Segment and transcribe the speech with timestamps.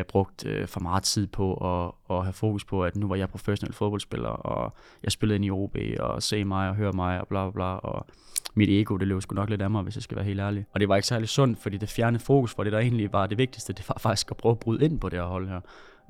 [0.00, 3.16] jeg brugt øh, for meget tid på at, at have fokus på, at nu var
[3.16, 7.20] jeg professionel fodboldspiller, og jeg spillede ind i OB, og se mig og høre mig,
[7.20, 8.06] og bla bla bla, og
[8.54, 10.66] mit ego, det løb sgu nok lidt af mig, hvis jeg skal være helt ærlig.
[10.72, 13.26] Og det var ikke særlig sundt, fordi det fjernede fokus for det, der egentlig var
[13.26, 15.60] det vigtigste, det var faktisk at prøve at bryde ind på det her hold her.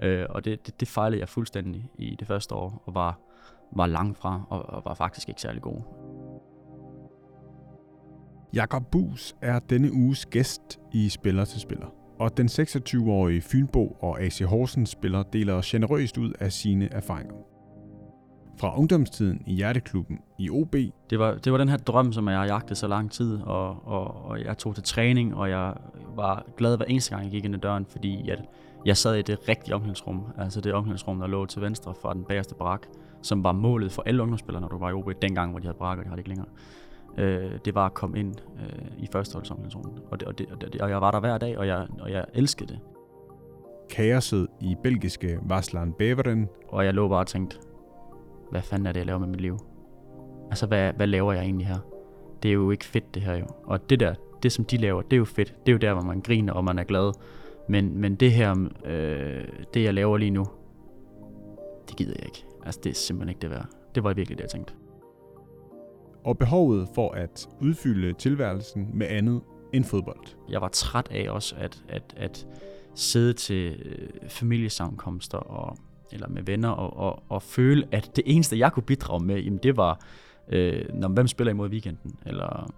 [0.02, 3.18] Øh, og det, det, det fejlede jeg fuldstændig i det første år, og var,
[3.76, 5.80] var langt fra, og, og var faktisk ikke særlig god.
[8.52, 11.99] Jakob Bus er denne uges gæst i Spiller til Spiller.
[12.20, 17.34] Og den 26-årige Fynbo og AC Horsens spiller deler generøst ud af sine erfaringer.
[18.58, 20.76] Fra ungdomstiden i Hjerteklubben i OB.
[21.10, 23.86] Det var, det var den her drøm, som jeg har jagtet så lang tid, og,
[23.86, 25.74] og, og jeg tog til træning, og jeg
[26.16, 28.44] var glad hver eneste gang, jeg gik ind ad døren, fordi at
[28.86, 32.24] jeg sad i det rigtige omklædningsrum, altså det omklædningsrum, der lå til venstre fra den
[32.24, 32.86] bagerste brak,
[33.22, 35.78] som var målet for alle ungdomsspillere, når du var i OB, dengang, hvor de havde
[35.78, 36.48] barakker, de har det ikke længere
[37.18, 40.02] øh, det var at komme ind øh, i førsteholdsomklædningsrummet.
[40.10, 42.10] Og, det, og, det, og, det, og jeg var der hver dag, og jeg, og
[42.12, 42.78] jeg elskede det.
[43.90, 46.48] Kaoset i belgiske Vaslan Beveren.
[46.68, 47.56] Og jeg lå bare og tænkte,
[48.50, 49.58] hvad fanden er det, jeg laver med mit liv?
[50.50, 51.78] Altså, hvad, hvad laver jeg egentlig her?
[52.42, 53.46] Det er jo ikke fedt, det her jo.
[53.64, 55.54] Og det der, det som de laver, det er jo fedt.
[55.66, 57.12] Det er jo der, hvor man griner, og man er glad.
[57.68, 59.44] Men, men det her, øh,
[59.74, 60.44] det jeg laver lige nu,
[61.88, 62.44] det gider jeg ikke.
[62.66, 63.66] Altså, det er simpelthen ikke det værd.
[63.94, 64.74] Det var virkelig det, jeg tænkte
[66.24, 69.40] og behovet for at udfylde tilværelsen med andet
[69.72, 70.26] end fodbold.
[70.48, 72.46] Jeg var træt af også at, at, at
[72.94, 75.76] sidde til øh, familiesammenkomster og,
[76.12, 79.60] eller med venner og, og, og føle, at det eneste, jeg kunne bidrage med, jamen
[79.62, 80.00] det var,
[80.48, 82.72] øh, når, hvem spiller imod weekenden, eller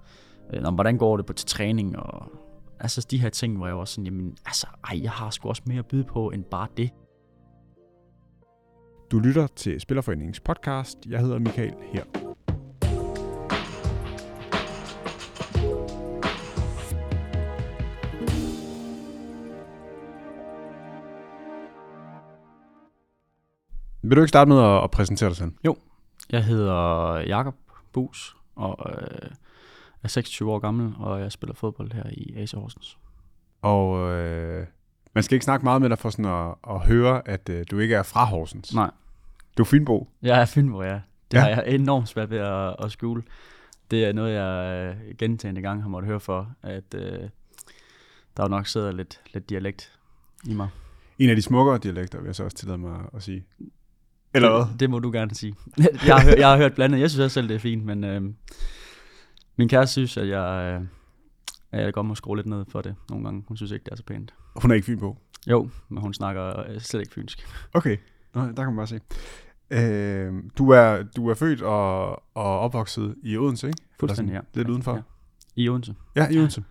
[0.53, 2.33] øh, når, hvordan går det på til træning, og
[2.81, 5.63] altså de her ting, hvor jeg var sådan, jamen altså, ej, jeg har sgu også
[5.67, 6.91] mere at byde på end bare det.
[9.11, 10.99] Du lytter til Spillerforeningens podcast.
[11.07, 12.22] Jeg hedder Michael her.
[24.13, 25.53] Vil du ikke starte med at, at præsentere dig selv?
[25.65, 25.77] Jo,
[26.31, 27.55] jeg hedder Jakob
[27.93, 29.31] Bus og øh,
[30.03, 32.99] er 26 år gammel, og jeg spiller fodbold her i AC Horsens.
[33.63, 34.67] Og øh,
[35.15, 37.79] man skal ikke snakke meget med dig for sådan at, at høre, at øh, du
[37.79, 38.75] ikke er fra Horsens.
[38.75, 38.91] Nej.
[39.59, 40.09] Du er Fynbo.
[40.23, 41.01] Jeg er Fynbo, ja.
[41.31, 41.41] Det ja.
[41.41, 43.23] har jeg enormt svært ved at, at skjule.
[43.91, 47.29] Det er noget, jeg øh, gentagende gang har måttet høre for, at øh,
[48.37, 49.93] der jo nok sidder lidt, lidt dialekt
[50.45, 50.69] i mig.
[51.19, 53.45] En af de smukkere dialekter, vil jeg så også tillade mig at sige.
[54.35, 54.73] Eller hvad?
[54.73, 55.55] Det, det må du gerne sige.
[56.07, 57.01] jeg, har, jeg har hørt blandet.
[57.01, 58.23] Jeg synes også selv, det er fint, men øh,
[59.57, 60.87] min kæreste synes, at jeg, øh,
[61.73, 63.45] at jeg godt må skrue lidt ned for det nogle gange.
[63.49, 64.35] Hun synes ikke, det er så pænt.
[64.57, 65.19] Hun er ikke fin på?
[65.47, 67.47] Jo, men hun snakker øh, slet ikke fynsk.
[67.75, 67.97] Okay,
[68.35, 69.01] Nå, der kan man bare se.
[69.71, 73.83] Øh, du, er, du er født og, og opvokset i Odense, ikke?
[74.01, 74.41] Fuldstændig, ja.
[74.55, 74.95] Lidt udenfor?
[74.95, 75.03] Ja.
[75.57, 75.95] I Odense.
[76.17, 76.65] Ja, i Odense.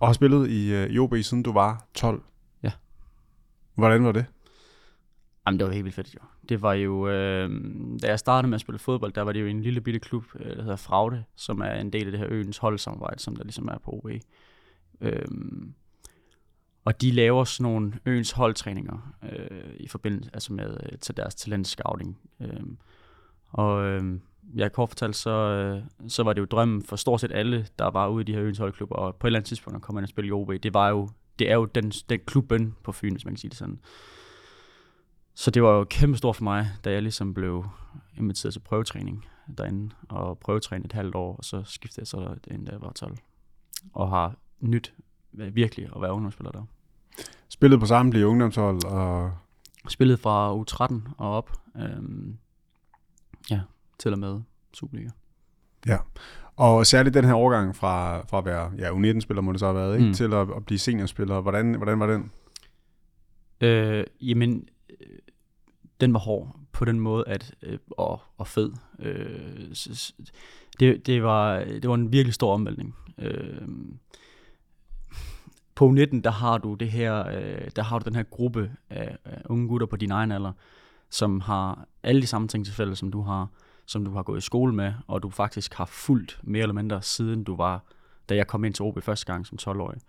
[0.00, 2.22] Og har spillet i, uh, i OB, siden du var 12?
[2.62, 2.70] Ja.
[3.74, 4.26] Hvordan var det?
[5.46, 6.20] Jamen, det var helt vildt fedt, jo.
[6.48, 7.50] Det var jo, øh,
[8.02, 10.24] da jeg startede med at spille fodbold, der var det jo en lille bitte klub,
[10.40, 13.44] øh, der hedder Fraude, som er en del af det her øens holdsamarbejde, som der
[13.44, 14.10] ligesom er på OB.
[15.00, 15.24] Øh,
[16.84, 21.34] og de laver sådan nogle øens holdtræninger øh, i forbindelse altså med øh, til deres
[21.34, 22.18] talentscouting.
[22.40, 22.60] Øh,
[23.52, 24.18] og øh,
[24.56, 27.90] ja, kort fortalt, så, øh, så var det jo drømmen for stort set alle, der
[27.90, 29.98] var ude i de her øens holdklubber, og på et eller andet tidspunkt at komme
[29.98, 32.92] ind og spille i OB, det var jo, det er jo den, den klubben på
[32.92, 33.78] Fyn, hvis man kan sige det sådan.
[35.34, 37.64] Så det var jo kæmpe stort for mig, da jeg ligesom blev
[38.16, 39.24] inviteret til prøvetræning
[39.58, 42.92] derinde, og prøvetræne et halvt år, og så skiftede jeg så ind, da jeg var
[42.92, 43.16] 12.
[43.92, 44.94] Og har nyt
[45.32, 46.62] virkelig at være ungdomsspiller der.
[47.48, 48.84] Spillet på samtlige ungdomshold?
[48.84, 49.32] Og...
[49.88, 51.52] Spillet fra U13 og op.
[51.76, 52.38] Øhm,
[53.50, 53.60] ja,
[53.98, 54.40] til og med
[54.72, 55.10] Superliga.
[55.86, 55.98] Ja,
[56.56, 59.76] og særligt den her overgang fra, fra at være ja, U19-spiller, må det så have
[59.76, 60.06] været, ikke?
[60.06, 60.14] Mm.
[60.14, 61.40] til at, at blive seniorspiller.
[61.40, 62.30] Hvordan, hvordan var den?
[63.60, 64.68] Øh, jamen,
[66.00, 68.72] den var hård på den måde, at øh, og, og fed.
[68.98, 69.74] Øh,
[70.80, 72.96] det, det, var, det var en virkelig stor omvæltning.
[73.18, 73.68] Øh,
[75.74, 79.16] på 19 der har du det her, øh, der har du den her gruppe af,
[79.24, 80.52] af unge gutter på din egen alder,
[81.10, 83.48] som har alle de samme ting til fælles, som du har,
[83.86, 87.02] som du har gået i skole med, og du faktisk har fulgt mere eller mindre
[87.02, 87.84] siden du var,
[88.28, 90.00] da jeg kom ind til OB første gang som 12-årig.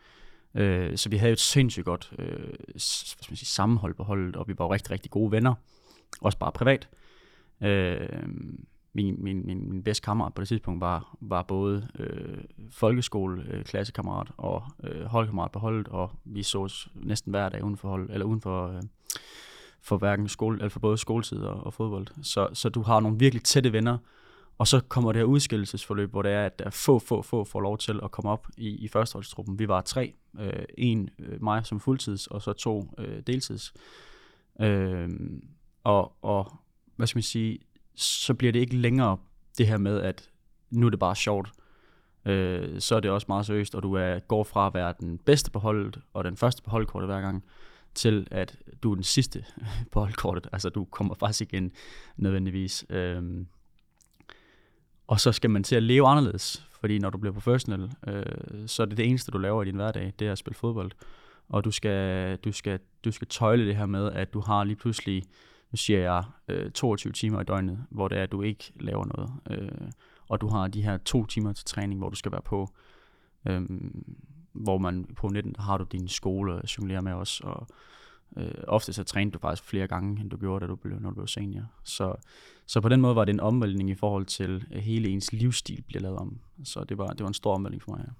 [0.56, 4.36] Øh, så vi havde et sindssygt godt øh, hvad skal man sige, sammenhold på holdet,
[4.36, 5.54] og vi var rigtig, rigtig gode venner
[6.22, 6.90] også bare privat.
[7.62, 8.10] Øh,
[8.94, 12.38] min, min, min, min bedste kammerat på det tidspunkt var, var både øh,
[12.72, 17.78] folkeskole, øh, klassekammerat og øh, holdkammerat på holdet, og vi sås næsten hver dag uden
[17.78, 18.82] for, hold, eller uden for, øh,
[19.82, 22.08] for, hverken skole, eller for både skoletid og, og fodbold.
[22.24, 23.98] Så, så du har nogle virkelig tætte venner,
[24.58, 27.44] Og så kommer det her udskillelsesforløb, hvor det er, at der er få, få, få
[27.44, 29.60] får lov til at komme op i, i førsteholdstruppen.
[29.60, 30.14] Vi var tre.
[30.40, 33.74] Øh, en øh, mig som fuldtids, og så to øh, deltids.
[34.62, 35.10] Øh,
[35.86, 36.54] og, og
[36.96, 37.60] hvad skal man sige,
[37.96, 39.18] så bliver det ikke længere
[39.58, 40.30] det her med, at
[40.70, 41.50] nu er det bare sjovt.
[42.26, 45.18] Øh, så er det også meget seriøst, og du er, går fra at være den
[45.18, 47.44] bedste på holdet, og den første på holdkortet hver gang,
[47.94, 49.46] til at du er den sidste
[49.92, 50.48] på holdkortet.
[50.52, 51.72] Altså du kommer faktisk ikke ind
[52.18, 52.86] nødvendigvis.
[52.90, 53.46] Øh,
[55.08, 58.24] og så skal man til at leve anderledes, fordi når du bliver professionel, øh,
[58.68, 60.92] så er det det eneste, du laver i din hverdag, det er at spille fodbold.
[61.50, 64.76] Og du skal, du skal, du skal tøjle det her med, at du har lige
[64.76, 65.24] pludselig,
[65.76, 69.06] nu siger jeg, øh, 22 timer i døgnet, hvor det er, at du ikke laver
[69.06, 69.32] noget.
[69.50, 69.92] Øh,
[70.30, 72.68] og du har de her to timer til træning, hvor du skal være på.
[73.48, 73.62] Øh,
[74.54, 77.68] hvor man på 19 der har du din skole og jonglerer med os, og
[78.38, 81.10] øh, ofte så trænede du faktisk flere gange, end du gjorde, da du blev, når
[81.10, 81.64] du blev senior.
[81.84, 82.16] Så,
[82.66, 85.84] så på den måde var det en omvæltning i forhold til, at hele ens livsstil
[85.88, 86.40] bliver lavet om.
[86.64, 88.06] Så det var, det var en stor omvæltning for mig.
[88.08, 88.12] Ja.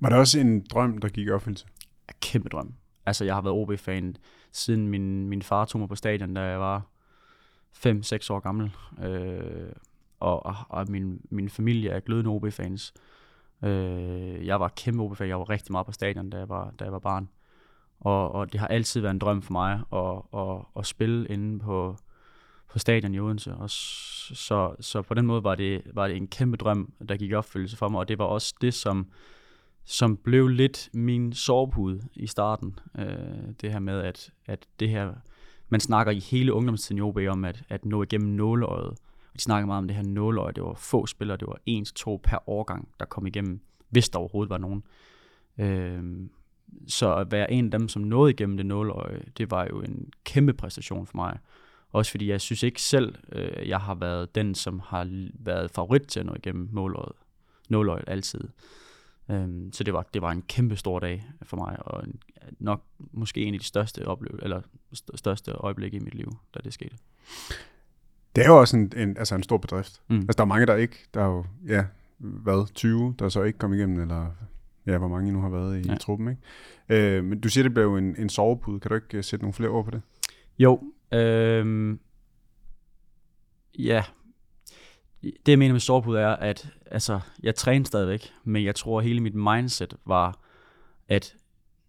[0.00, 1.66] Var det også en drøm, der gik i opfyldelse?
[2.08, 2.74] Ja, kæmpe drøm.
[3.10, 4.16] Altså, jeg har været OB-fan
[4.52, 6.82] siden min, min far tog mig på stadion, da jeg var
[7.76, 8.70] 5-6 år gammel.
[9.02, 9.72] Øh,
[10.20, 12.94] og, og, og min, min familie er glødende OB-fans.
[13.64, 15.28] Øh, jeg var kæmpe OB-fan.
[15.28, 17.28] Jeg var rigtig meget på stadion, da jeg var, da jeg var barn.
[18.00, 21.58] Og, og det har altid været en drøm for mig at, at, at spille inde
[21.58, 21.96] på,
[22.68, 23.54] på stadion i Odense.
[23.54, 27.30] Og så, så på den måde var det, var det en kæmpe drøm, der gik
[27.30, 29.06] i opfyldelse for mig, og det var også det, som,
[29.84, 32.78] som blev lidt min sovepude i starten.
[32.98, 33.06] Øh,
[33.60, 35.12] det her med, at, at det her,
[35.68, 38.90] man snakker i hele ungdomstiden i OB om, at, at nå igennem nåleøjet.
[38.90, 40.52] Og de snakker meget om det her nåleøje.
[40.52, 44.08] Det var få spillere, det var en til to per årgang, der kom igennem, hvis
[44.08, 44.82] der overhovedet var nogen.
[45.58, 46.28] Øh,
[46.88, 50.12] så at være en af dem, som nåede igennem det nåleøje, det var jo en
[50.24, 51.38] kæmpe præstation for mig.
[51.92, 56.02] Også fordi jeg synes ikke selv, øh, jeg har været den, som har været favorit
[56.02, 57.12] til at nå igennem nåløjet,
[57.68, 58.48] nåleøjet altid.
[59.30, 62.20] Øhm, så det var, det var en kæmpe stor dag for mig, og en,
[62.58, 62.82] nok
[63.12, 64.60] måske en af de største, oplevelser, eller
[65.14, 66.96] største øjeblikke i mit liv, da det skete.
[68.36, 70.02] Det er jo også en, en, altså en stor bedrift.
[70.08, 70.16] Mm.
[70.16, 71.84] Altså der er mange, der ikke, der er jo, ja,
[72.18, 74.30] hvad, 20, der så ikke kom igennem, eller
[74.86, 75.94] ja, hvor mange I nu har været i ja.
[75.94, 77.16] truppen, ikke?
[77.16, 78.80] Øh, men du siger, det blev en, en sovepude.
[78.80, 80.02] Kan du ikke uh, sætte nogle flere ord på det?
[80.58, 80.82] Jo.
[81.12, 81.96] Øh,
[83.78, 84.04] ja.
[85.22, 89.04] Det, jeg mener med sovepude, er, at altså, jeg træner stadigvæk, men jeg tror, at
[89.04, 90.38] hele mit mindset var,
[91.08, 91.36] at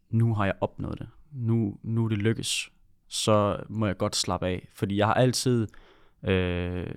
[0.09, 1.09] nu har jeg opnået det.
[1.31, 2.71] Nu, nu er det lykkes.
[3.07, 4.67] Så må jeg godt slappe af.
[4.73, 5.67] Fordi jeg har altid,
[6.23, 6.87] øh,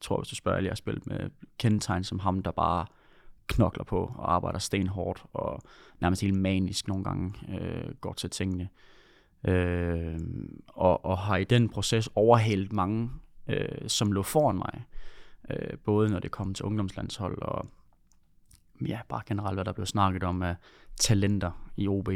[0.00, 2.86] tror hvis du spørger, jeg har spillet med kendetegn som ham, der bare
[3.46, 5.62] knokler på og arbejder stenhårdt og
[6.00, 8.68] nærmest helt manisk nogle gange øh, går til tingene.
[9.48, 10.20] Øh,
[10.68, 13.10] og, og har i den proces overhældt mange,
[13.48, 14.84] øh, som lå foran mig.
[15.50, 17.66] Øh, både når det kom til ungdomslandshold og
[18.86, 20.56] ja, bare generelt, hvad der blev snakket om af
[21.00, 22.08] talenter i OB.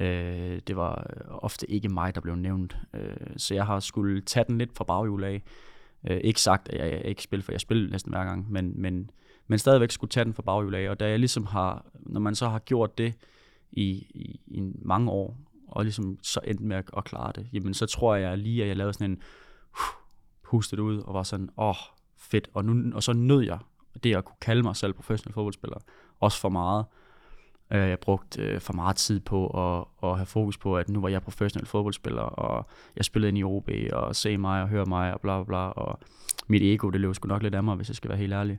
[0.00, 2.76] Øh, det var øh, ofte ikke mig, der blev nævnt.
[2.94, 5.42] Øh, så jeg har skulle tage den lidt fra baghjul af.
[6.10, 8.80] Øh, ikke sagt, at jeg, jeg ikke spiller, for jeg spiller næsten hver gang, men,
[8.80, 9.10] men
[9.50, 10.90] men stadigvæk skulle tage den fra baghjul af.
[10.90, 13.14] Og da jeg ligesom har, når man så har gjort det
[13.72, 15.36] i, i, i mange år,
[15.68, 18.68] og ligesom så endte med at, at klare det, jamen så tror jeg lige, at
[18.68, 19.22] jeg lavede sådan en
[19.72, 20.02] uh,
[20.42, 21.74] pustet ud, og var sådan, åh, oh,
[22.30, 22.48] fedt.
[22.54, 23.58] Og, nu, og så nød jeg
[24.04, 25.78] det at kunne kalde mig selv professionel fodboldspiller,
[26.20, 26.84] også for meget.
[27.72, 31.00] Øh, jeg brugte øh, for meget tid på at, at have fokus på, at nu
[31.00, 32.66] var jeg professionel fodboldspiller, og
[32.96, 35.56] jeg spillede ind i OB, og se mig og høre mig, og bla bla bla,
[35.56, 35.98] og
[36.46, 38.58] mit ego, det løb sgu nok lidt af mig, hvis jeg skal være helt ærlig.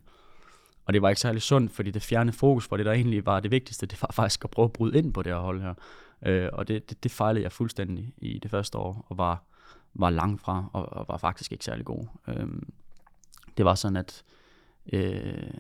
[0.86, 3.40] Og det var ikke særlig sundt, fordi det fjernede fokus for det, der egentlig var
[3.40, 5.74] det vigtigste, det var faktisk at prøve at bryde ind på det her hold her.
[6.26, 9.44] Øh, og det, det, det fejlede jeg fuldstændig i det første år, og var,
[9.94, 12.06] var langt fra, og, og var faktisk ikke særlig god.
[12.28, 12.48] Øh,
[13.58, 14.24] det var sådan, at
[14.94, 15.54] øh,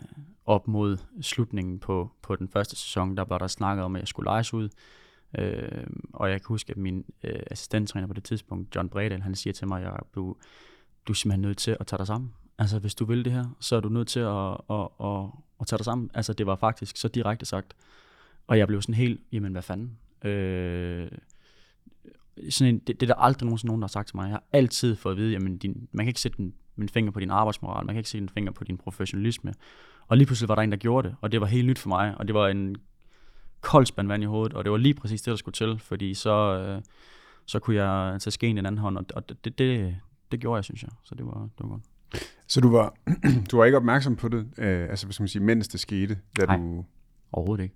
[0.45, 4.07] op mod slutningen på, på den første sæson, der var der snakket om, at jeg
[4.07, 4.69] skulle lejes ud.
[5.39, 9.35] Øh, og jeg kan huske, at min øh, assistenttræner på det tidspunkt, John Bredal, han
[9.35, 10.35] siger til mig, at jeg, du,
[11.07, 12.33] du er simpelthen nødt til at tage dig sammen.
[12.57, 15.25] Altså, hvis du vil det her, så er du nødt til at, at, at,
[15.59, 16.09] at tage dig sammen.
[16.13, 17.73] Altså, det var faktisk så direkte sagt.
[18.47, 19.97] Og jeg blev sådan helt, jamen, hvad fanden?
[20.23, 21.11] Øh,
[22.49, 24.23] sådan en, det, det er der aldrig nogensinde nogen, der har sagt til mig.
[24.23, 27.11] Jeg har altid fået at vide, jamen, din, man kan ikke sætte en, en finger
[27.11, 29.53] på din arbejdsmoral, man kan ikke sætte en finger på din professionalisme.
[30.07, 31.89] Og lige pludselig var der en, der gjorde det, og det var helt nyt for
[31.89, 32.75] mig, og det var en
[33.61, 36.13] kold spand vand i hovedet, og det var lige præcis det, der skulle til, fordi
[36.13, 36.81] så, øh,
[37.45, 39.97] så kunne jeg tage skeen i den anden hånd, og det, det, det,
[40.31, 40.91] det gjorde jeg, synes jeg.
[41.03, 41.81] Så det var, det var godt.
[42.47, 42.95] Så du var,
[43.51, 46.19] du var ikke opmærksom på det, øh, altså hvad skal man sige, mens det skete?
[46.37, 46.85] Da Nej, du...
[47.31, 47.75] overhovedet ikke.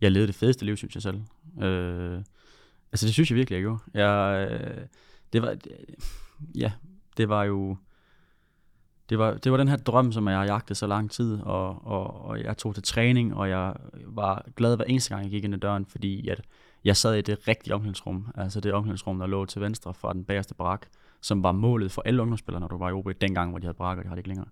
[0.00, 1.22] Jeg levede det fedeste liv, synes jeg selv.
[1.62, 2.22] Øh,
[2.92, 3.78] altså det synes jeg virkelig, jeg gjorde.
[3.94, 4.86] Jeg, øh,
[5.32, 5.56] det var,
[6.54, 6.72] ja,
[7.16, 7.76] det var jo,
[9.08, 11.86] det var, det var den her drøm, som jeg har jagtet så lang tid, og,
[11.86, 13.74] og, og jeg tog til træning, og jeg
[14.06, 16.40] var glad hver eneste gang, jeg gik ind ad døren, fordi at
[16.84, 20.24] jeg sad i det rigtige omklædningsrum, altså det omklædningsrum, der lå til venstre fra den
[20.24, 20.86] bagerste brak,
[21.20, 23.76] som var målet for alle ungdomsspillere, når du var i OB, dengang, hvor de havde
[23.76, 24.48] brak, og de har det ikke længere.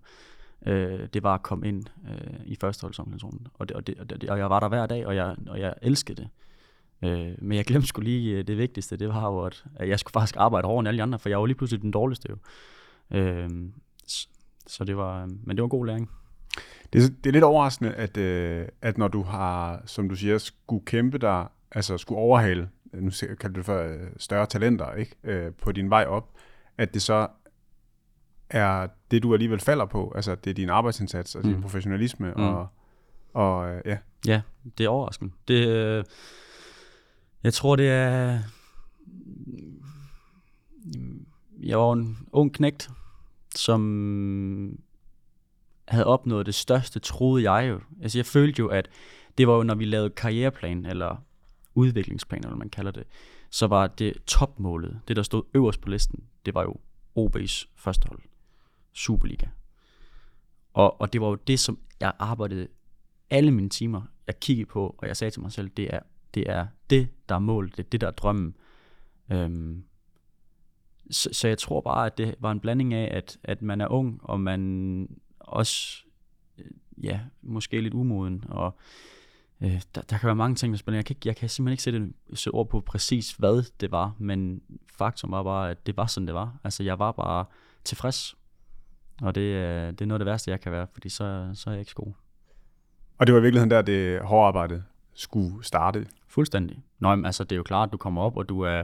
[0.65, 4.29] Øh, det var at komme ind øh, i førsteholdsomklædningsrummet, og, det, og, det, og, det,
[4.29, 6.29] og jeg var der hver dag, og jeg, og jeg elskede det.
[7.01, 10.13] Øh, men jeg glemte skulle lige øh, det vigtigste, det var jo, at jeg skulle
[10.13, 12.37] faktisk arbejde hårdere end alle de andre, for jeg var lige pludselig den dårligste jo.
[13.17, 13.49] Øh,
[14.67, 16.09] så det var, men det var god læring.
[16.93, 20.37] Det er, det er lidt overraskende, at, øh, at når du har, som du siger,
[20.37, 25.15] skulle kæmpe dig, altså skulle overhale, nu kalder du det for øh, større talenter, ikke,
[25.23, 26.31] øh, på din vej op,
[26.77, 27.27] at det så
[28.49, 31.61] er det, du alligevel falder på, altså det er din arbejdsindsats og din mm.
[31.61, 32.43] professionalisme, mm.
[32.43, 32.67] og,
[33.33, 33.97] og øh, ja.
[34.27, 34.41] Ja,
[34.77, 35.33] det er overraskende.
[35.47, 36.03] Det, øh,
[37.43, 38.39] jeg tror, det er...
[41.59, 42.89] Jeg var en ung knægt,
[43.57, 44.79] som
[45.87, 47.79] havde opnået det største, troede jeg jo.
[48.01, 48.89] Altså jeg følte jo, at
[49.37, 51.15] det var jo, når vi lavede karriereplan, eller
[51.75, 53.03] udviklingsplan, eller man kalder det,
[53.49, 56.75] så var det topmålet, det der stod øverst på listen, det var jo
[57.19, 58.19] OB's første hold.
[58.93, 59.47] Superliga.
[60.73, 62.67] Og, og det var jo det, som jeg arbejdede
[63.29, 65.99] alle mine timer, jeg kiggede på, og jeg sagde til mig selv, det er
[66.33, 68.55] det, er det der er målet, det er det, der er drømmen.
[69.31, 69.83] Øhm,
[71.11, 73.87] så, så jeg tror bare, at det var en blanding af, at, at man er
[73.87, 75.09] ung, og man
[75.39, 76.03] også,
[76.57, 76.65] øh,
[77.03, 78.77] ja, måske lidt umoden, og
[79.61, 80.97] øh, der, der kan være mange ting, der spiller.
[80.97, 84.15] Jeg kan, ikke, jeg kan simpelthen ikke sætte, sætte ord på præcis, hvad det var,
[84.17, 84.61] men
[84.97, 86.59] faktum var bare, at det var sådan, det var.
[86.63, 87.45] Altså, jeg var bare
[87.83, 88.35] tilfreds,
[89.21, 89.43] og det,
[89.99, 91.91] det er noget af det værste, jeg kan være, fordi så, så er jeg ikke
[91.91, 92.13] så god.
[93.17, 94.83] Og det var i virkeligheden der, det hårde arbejde
[95.13, 96.07] skulle starte?
[96.27, 96.83] Fuldstændig.
[96.99, 98.83] Nå, men altså, det er jo klart, at du kommer op, og du er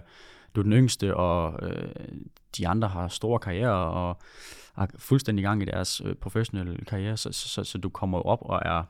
[0.56, 1.94] du er den yngste, og øh,
[2.58, 4.22] de andre har store karrierer og
[4.78, 8.20] er fuldstændig i gang i deres øh, professionelle karriere, så, så, så, så du kommer
[8.20, 8.84] op og er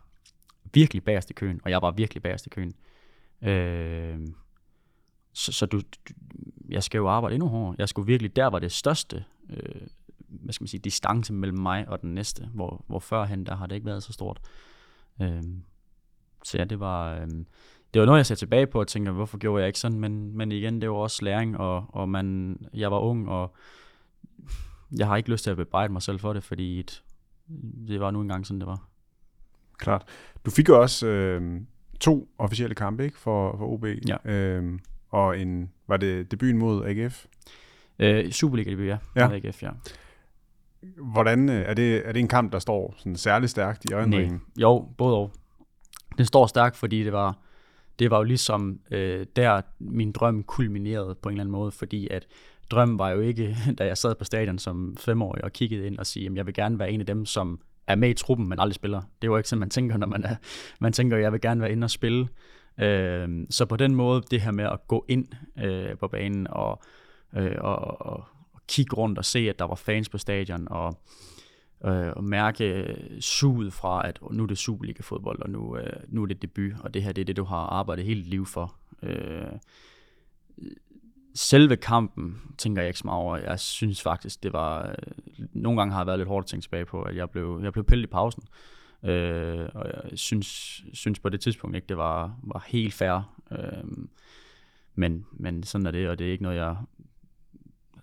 [0.74, 2.74] virkelig bagerst i køen, og jeg var virkelig bagerst i køen.
[3.42, 4.20] Øh,
[5.34, 6.14] så, så du, du,
[6.70, 7.76] jeg skal jo arbejde endnu hårdere.
[7.78, 9.88] Jeg skulle virkelig, der var det største, øh,
[10.28, 13.68] hvad skal man sige, distance mellem mig og den næste, hvor, hvor førhen, der har
[13.68, 14.40] det ikke været så stort.
[15.22, 15.44] Øh,
[16.44, 17.28] så ja, det var, øh,
[17.94, 20.00] det var noget, jeg ser tilbage på og tænker, hvorfor gjorde jeg ikke sådan?
[20.00, 23.56] Men, men igen, det var også læring, og, og man, jeg var ung, og
[24.98, 27.04] jeg har ikke lyst til at bebrejde mig selv for det, fordi et,
[27.88, 28.88] det var nu engang sådan, det var.
[29.78, 30.04] Klart.
[30.46, 31.62] Du fik jo også øh,
[32.00, 34.32] to officielle kampe ikke, for, for OB, ja.
[34.32, 34.80] øh,
[35.10, 37.26] og en, var det debuten mod AGF?
[38.00, 38.98] Øh, Superliga-debut, ja.
[39.16, 39.32] ja.
[39.32, 39.70] AGF, ja.
[40.98, 44.42] Hvordan, øh, er det, er det en kamp, der står sådan særlig stærkt i øjenringen?
[44.58, 45.32] Jo, både og.
[46.18, 47.38] Den står stærkt, fordi det var,
[48.00, 52.08] det var jo ligesom øh, der, min drøm kulminerede på en eller anden måde, fordi
[52.12, 52.28] at
[52.72, 56.06] drømmen var jo ikke, da jeg sad på stadion som femårig og kiggede ind og
[56.06, 58.60] sige, at jeg vil gerne være en af dem, som er med i truppen, men
[58.60, 59.02] aldrig spiller.
[59.22, 60.36] Det var ikke sådan, man tænker, når man er,
[60.80, 62.28] man tænker, at jeg vil gerne være inde og spille.
[62.80, 65.28] Øh, så på den måde, det her med at gå ind
[65.64, 66.82] øh, på banen og,
[67.38, 68.24] øh, og, og, og
[68.68, 71.02] kigge rundt og se, at der var fans på stadion, og
[71.86, 76.22] øh, og mærke øh, suget fra, at nu er det Superliga-fodbold, og nu, øh, nu
[76.24, 78.46] er det debut, og det her det er det, du har arbejdet hele dit liv
[78.46, 78.76] for.
[79.04, 79.52] Øh,
[81.36, 83.38] selve kampen tænker jeg ikke så meget over.
[83.38, 84.88] Jeg synes faktisk, det var...
[84.88, 84.96] Øh,
[85.54, 87.74] nogle gange har jeg været lidt hårdt at tænke tilbage på, at jeg blev, jeg
[87.74, 88.44] blev pillet i pausen.
[89.04, 93.36] Øh, og jeg synes, synes på det tidspunkt ikke, det var, var helt fair.
[93.52, 93.84] Øh,
[94.96, 96.76] men, men sådan er det, og det er ikke noget, jeg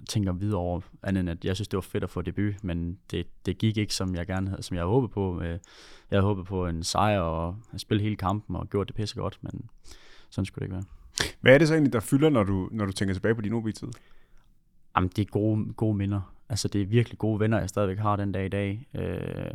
[0.08, 2.98] tænker videre over, andet end at jeg synes, det var fedt at få debut, men
[3.10, 5.40] det, det gik ikke, som jeg gerne havde, som jeg havde håbet på.
[5.40, 5.58] Øh, jeg
[6.10, 9.38] havde håbet på en sejr og at spille hele kampen og gjort det pisse godt,
[9.42, 9.70] men
[10.30, 10.84] sådan skulle det ikke være.
[11.40, 13.52] Hvad er det så egentlig, der fylder, når du, når du tænker tilbage på din
[13.52, 13.88] OB-tid?
[14.96, 16.34] Jamen, det er gode, gode minder.
[16.48, 18.86] Altså, det er virkelig gode venner, jeg stadigvæk har den dag i dag.
[18.94, 19.50] Øh,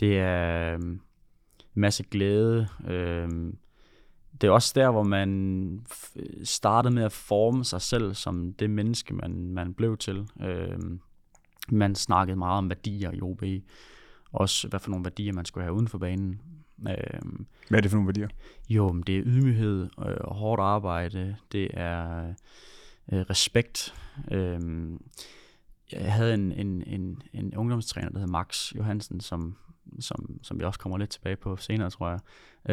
[0.00, 1.00] det er øhm,
[1.74, 2.68] masse glæde.
[2.88, 3.28] Øh,
[4.40, 5.86] det er også der, hvor man
[6.44, 10.28] startede med at forme sig selv som det menneske, man, man blev til.
[10.42, 10.78] Øh,
[11.68, 13.42] man snakkede meget om værdier i OB.
[14.32, 16.40] Også hvad for nogle værdier, man skulle have uden for banen.
[16.88, 17.20] Øh,
[17.68, 18.28] hvad er det for nogle værdier?
[18.68, 21.36] Jo, men det er ydmyghed og øh, hårdt arbejde.
[21.52, 22.28] Det er
[23.12, 23.94] øh, respekt.
[24.30, 24.60] Øh,
[25.92, 29.56] jeg havde en, en, en, en ungdomstræner, der hed Max Johansen, som
[30.00, 32.20] som, som vi også kommer lidt tilbage på senere, tror jeg,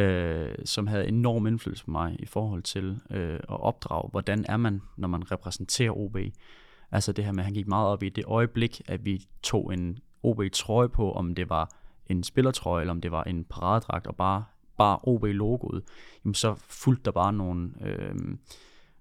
[0.02, 4.58] øh, som havde enorm indflydelse på mig i forhold til øh, at opdrage, hvordan er
[4.58, 6.18] man, når man repræsenterer OB.
[6.92, 9.74] Altså det her med, at han gik meget op i det øjeblik, at vi tog
[9.74, 11.72] en OB-trøje på, om det var
[12.08, 14.44] en spillertrøje, eller om det var en paradragt, og bare,
[14.78, 15.84] bare OB-logoet,
[16.26, 18.16] jamen så fulgte der bare nogle, øh,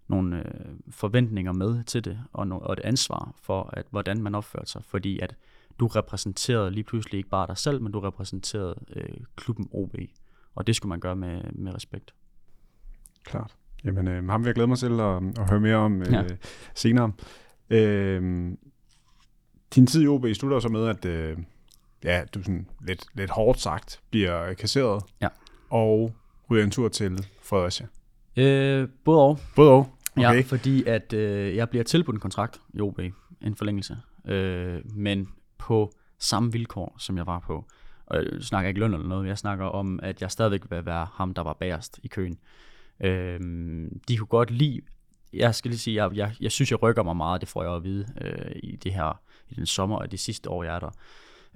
[0.08, 4.34] nogle øh, forventninger med til det, og, no, og et ansvar for, at hvordan man
[4.34, 4.84] opførte sig.
[4.84, 5.36] Fordi at
[5.78, 9.94] du repræsenterede lige pludselig ikke bare dig selv, men du repræsenterede øh, klubben OB.
[10.54, 12.14] Og det skulle man gøre med, med respekt.
[13.24, 13.54] Klart.
[13.84, 16.24] Jamen, øh, ham vil jeg glæde mig til at, at høre mere om øh, ja.
[16.74, 17.12] senere.
[17.70, 18.52] Øh,
[19.74, 21.38] din tid i OB slutter så med, at øh,
[22.04, 25.02] ja, du sådan lidt, lidt hårdt sagt bliver kasseret.
[25.20, 25.28] Ja.
[25.70, 26.12] Og
[26.50, 27.86] ryger en tur til Fredericia.
[28.36, 29.38] Øh, både og.
[29.56, 29.88] Både og?
[30.16, 30.34] Okay.
[30.34, 33.00] Ja, fordi at øh, jeg bliver tilbudt en kontrakt i OB,
[33.40, 33.96] en forlængelse.
[34.26, 35.28] Øh, men
[35.66, 37.64] på samme vilkår, som jeg var på.
[38.06, 41.06] Og jeg snakker ikke løn eller noget, jeg snakker om, at jeg stadigvæk vil være
[41.12, 42.38] ham, der var bagerst i køen.
[43.00, 44.80] Øhm, de kunne godt lide,
[45.32, 47.74] jeg skal lige sige, jeg, jeg, jeg synes, jeg rykker mig meget, det får jeg
[47.74, 50.78] at vide øh, i det her, i den sommer og det sidste år, jeg er
[50.78, 50.90] der.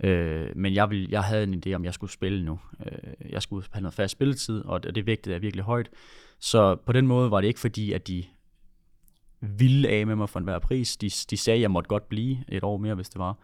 [0.05, 2.61] Øh, men jeg, vil, jeg havde en idé om, jeg skulle spille nu.
[2.87, 5.91] Øh, jeg skulle have noget fast spilletid, og det, det vægtede jeg virkelig højt.
[6.39, 8.25] Så på den måde var det ikke fordi, at de
[9.41, 10.97] ville af med mig for enhver pris.
[10.97, 13.37] De, de sagde, at jeg måtte godt blive et år mere, hvis det var.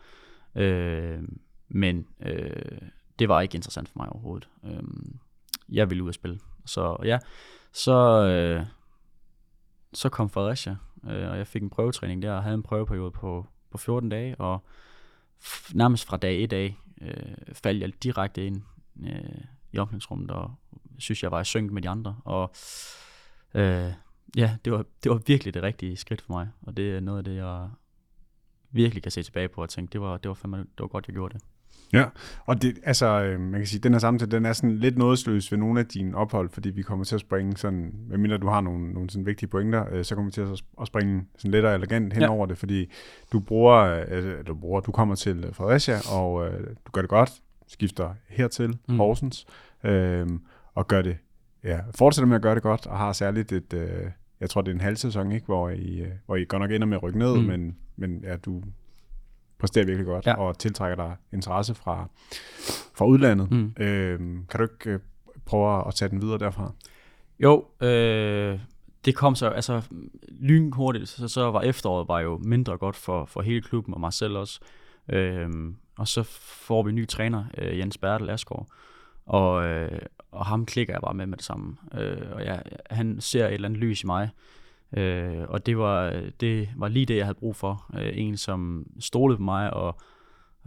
[0.57, 1.23] Øh,
[1.69, 2.79] men øh,
[3.19, 4.49] det var ikke interessant for mig overhovedet.
[4.65, 4.83] Øh,
[5.69, 6.41] jeg ville ud og spille.
[6.65, 7.19] Så ja,
[7.73, 8.67] så, øh,
[9.93, 13.47] så kom Fredericia, øh, og jeg fik en prøvetræning der, og havde en prøveperiode på,
[13.71, 14.65] på 14 dage, og
[15.75, 18.63] nærmest fra dag 1 af øh, faldt jeg direkte ind
[19.03, 20.55] øh, i omklædningsrummet, og
[20.99, 22.55] synes, jeg var i synk med de andre, og
[23.55, 23.93] øh,
[24.37, 27.19] ja, det var, det var virkelig det rigtige skridt for mig, og det er noget
[27.19, 27.71] af det, jeg
[28.77, 31.07] virkelig kan se tilbage på og tænke, det var, det var, fandme, det var godt,
[31.07, 31.43] jeg gjorde det.
[31.93, 32.05] Ja,
[32.47, 35.53] og det, altså, øh, man kan sige, den her samtale, den er sådan lidt nådesløs
[35.53, 38.61] ved nogle af dine ophold, fordi vi kommer til at springe sådan, medmindre du har
[38.61, 41.65] nogle, nogle sådan vigtige pointer, øh, så kommer vi til at, at springe sådan lidt
[41.65, 42.29] og elegant hen ja.
[42.29, 42.91] over det, fordi
[43.33, 47.33] du bruger, øh, du bruger, du kommer til Fredericia, og øh, du gør det godt,
[47.69, 48.97] skifter hertil, mm.
[48.97, 49.47] Horsens,
[49.85, 50.27] øh,
[50.75, 51.17] og gør det,
[51.65, 54.71] ja, fortsætter med at gøre det godt, og har særligt et, øh, jeg tror det
[54.71, 57.03] er en halv sæson, ikke, hvor I, øh, hvor I godt nok ender med at
[57.03, 57.45] rykke ned, mm.
[57.45, 58.63] men, men ja, du
[59.59, 60.35] præsterer virkelig godt, ja.
[60.35, 62.09] og tiltrækker dig interesse fra,
[62.95, 63.51] fra udlandet.
[63.51, 63.75] Mm.
[63.79, 65.01] Øh, kan du ikke øh,
[65.45, 66.73] prøve at tage den videre derfra?
[67.39, 68.59] Jo, øh,
[69.05, 69.83] det kom så, altså
[70.29, 74.13] lynhurtigt, så, så var efteråret var jo mindre godt for, for hele klubben og mig
[74.13, 74.61] selv også.
[75.09, 75.51] Øh,
[75.99, 76.23] og så
[76.67, 78.67] får vi en ny træner, øh, Jens Bertel Asgaard,
[79.27, 79.99] og, øh,
[80.31, 81.77] og ham klikker jeg bare med med det samme.
[81.95, 84.31] Øh, og jeg, han ser et eller andet lys i mig,
[84.93, 87.91] Øh, og det var, det var lige det, jeg havde brug for.
[87.95, 90.01] Øh, en, som stolede på mig og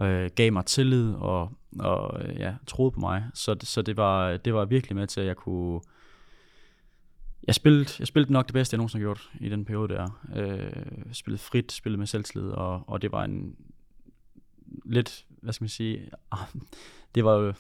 [0.02, 3.24] øh, gav mig tillid og, og øh, ja, troede på mig.
[3.34, 5.82] Så, så det, var, det var virkelig med til, at jeg kunne...
[7.48, 10.22] Jeg spillede, jeg spillede nok det bedste, jeg nogensinde har gjort i den periode der.
[10.36, 13.56] Øh, spillede frit, spillede med selvtillid, og, og det var en
[14.86, 16.48] lidt, hvad skal man sige, ah,
[17.16, 17.54] det var jo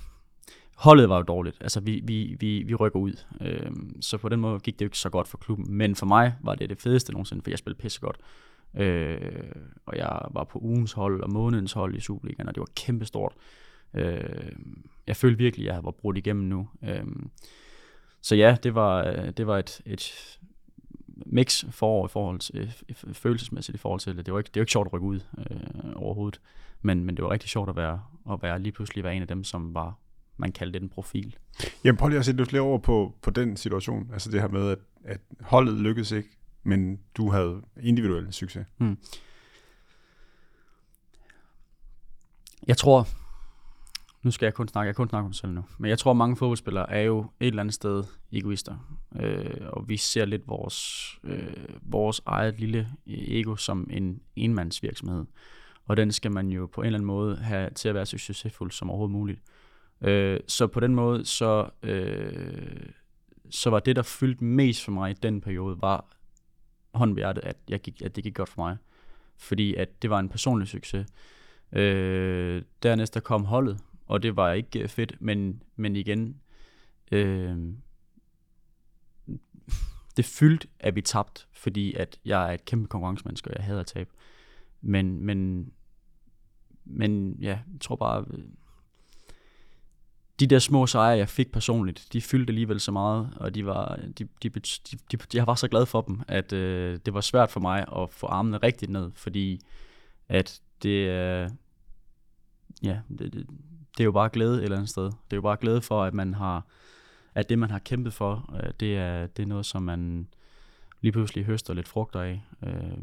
[0.79, 1.57] holdet var jo dårligt.
[1.61, 3.13] Altså, vi, vi, vi, vi rykker ud.
[3.41, 5.73] Øh, så på den måde gik det jo ikke så godt for klubben.
[5.73, 8.17] Men for mig var det det fedeste nogensinde, for jeg spillede pissegodt.
[8.77, 9.51] Øh,
[9.85, 13.33] og jeg var på ugens hold og månedens hold i Superligaen, og det var kæmpestort.
[13.93, 14.51] Øh,
[15.07, 16.69] jeg følte virkelig, at jeg var brudt igennem nu.
[16.83, 17.05] Øh,
[18.21, 20.39] så ja, det var, øh, det var et, et
[21.07, 22.73] mix for i forhold til,
[23.13, 24.25] følelsesmæssigt i forhold til det.
[24.25, 26.41] Det var ikke, det var ikke sjovt at rykke ud øh, overhovedet,
[26.81, 29.27] men, men det var rigtig sjovt at være, at være lige pludselig være en af
[29.27, 29.97] dem, som var
[30.39, 31.36] man kalder det en profil.
[31.84, 34.47] Jamen prøv lige at sætte lidt flere over på, på den situation, altså det her
[34.47, 36.30] med, at, at holdet lykkedes ikke,
[36.63, 38.65] men du havde individuel succes.
[38.78, 38.97] Hmm.
[42.67, 43.08] Jeg tror,
[44.23, 46.13] nu skal jeg kun snakke, jeg kun snakke om mig selv nu, men jeg tror,
[46.13, 51.06] mange fodboldspillere er jo et eller andet sted egoister, øh, og vi ser lidt vores,
[51.23, 55.25] øh, vores eget lille ego som en enmandsvirksomhed,
[55.86, 58.17] og den skal man jo på en eller anden måde have til at være så
[58.17, 59.39] succesfuld som overhovedet muligt.
[59.39, 59.58] Øh,
[60.01, 62.89] Øh, så på den måde, så, øh,
[63.49, 66.17] så var det, der fyldte mest for mig i den periode, var
[66.93, 68.77] hånden at, jeg gik, at det gik godt for mig.
[69.38, 71.07] Fordi at det var en personlig succes.
[71.71, 76.41] Øh, dernæst der kom holdet, og det var ikke øh, fedt, men, men igen,
[77.12, 77.57] øh,
[80.17, 83.79] det fyldte, at vi tabte, fordi at jeg er et kæmpe konkurrencemenneske, og jeg hader
[83.79, 84.09] at tabe.
[84.81, 85.71] Men, men,
[86.85, 88.25] men ja, jeg tror bare,
[90.39, 93.99] de der små sejre, jeg fik personligt, de fyldte alligevel så meget, og de var,
[94.19, 97.52] de, de, de, de, jeg var så glad for dem, at øh, det var svært
[97.52, 99.60] for mig at få armene rigtigt ned, fordi
[100.30, 101.49] at det, øh,
[102.84, 103.47] ja, det, det,
[103.97, 105.04] det er jo bare glæde et eller andet sted.
[105.04, 106.65] Det er jo bare glæde for, at man har,
[107.36, 110.28] at det man har kæmpet for, øh, det, er, det er noget, som man
[111.02, 112.43] lige pludselig høster lidt frugter af.
[112.63, 112.97] Øh,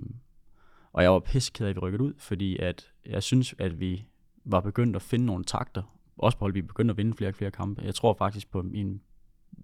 [0.92, 4.05] og jeg var pisseked af, at vi rykkede ud, fordi at jeg synes, at vi
[4.44, 5.83] var begyndt at finde nogle takter,
[6.18, 7.83] også på Holby begyndte at vinde flere og flere kampe.
[7.83, 9.00] Jeg tror faktisk på en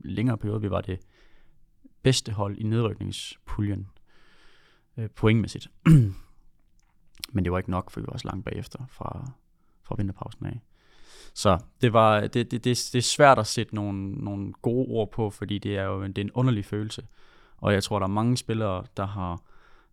[0.01, 1.01] længere periode, vi var det
[2.03, 3.89] bedste hold i nedrykningspuljen
[4.97, 5.71] øh, pointmæssigt.
[7.33, 9.31] Men det var ikke nok, for vi var også langt bagefter fra,
[9.83, 10.61] fra vinterpausen af.
[11.35, 15.11] Så det, var, det, det, det, det er svært at sætte nogle, nogle gode ord
[15.11, 17.07] på, fordi det er jo det er en underlig følelse.
[17.57, 19.41] Og jeg tror, der er mange spillere, der har,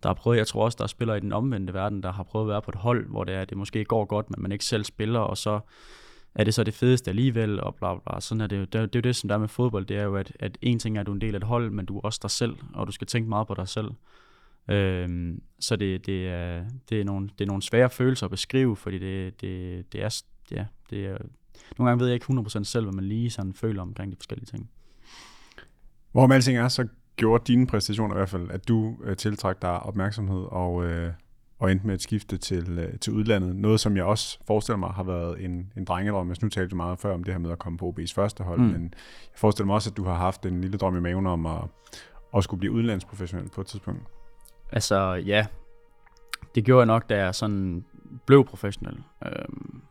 [0.04, 2.24] der har prøvet, jeg tror også, der er spillere i den omvendte verden, der har
[2.24, 4.52] prøvet at være på et hold, hvor det, er, det måske går godt, men man
[4.52, 5.60] ikke selv spiller, og så
[6.36, 8.20] er det så det fedeste alligevel, og bla bla.
[8.20, 8.62] Sådan er det jo.
[8.62, 10.32] Det, er, det er jo det, som der er med fodbold, det er jo, at,
[10.39, 12.02] at en ting er, at du er en del af et hold, men du er
[12.02, 13.92] også dig selv, og du skal tænke meget på dig selv.
[14.68, 18.76] Øhm, så det, det, er, det, er nogle, det er nogle svære følelser at beskrive,
[18.76, 21.18] fordi det, det, det er, ja, det er,
[21.78, 24.46] nogle gange ved jeg ikke 100% selv, hvad man lige sådan føler omkring de forskellige
[24.46, 24.70] ting.
[26.12, 29.80] Hvorom alting er, så gjorde dine præstationer i hvert fald, at du øh, tiltrak dig
[29.80, 31.13] opmærksomhed og, øh,
[31.60, 33.56] og endte med et skifte til, øh, til udlandet.
[33.56, 36.30] Noget, som jeg også forestiller mig har været en, en drengedrøm.
[36.30, 38.43] Jeg nu talte du meget før om det her med at komme på OB's første
[38.43, 38.65] hold, mm.
[38.65, 38.84] men
[39.32, 41.62] jeg forestiller mig også, at du har haft en lille drøm i maven om at,
[42.36, 44.02] at skulle blive udlandsprofessionel på et tidspunkt.
[44.72, 45.45] Altså, ja.
[46.56, 47.86] Det gjorde jeg nok, da jeg sådan
[48.26, 49.04] blev professionel.
[49.26, 49.82] Øhm,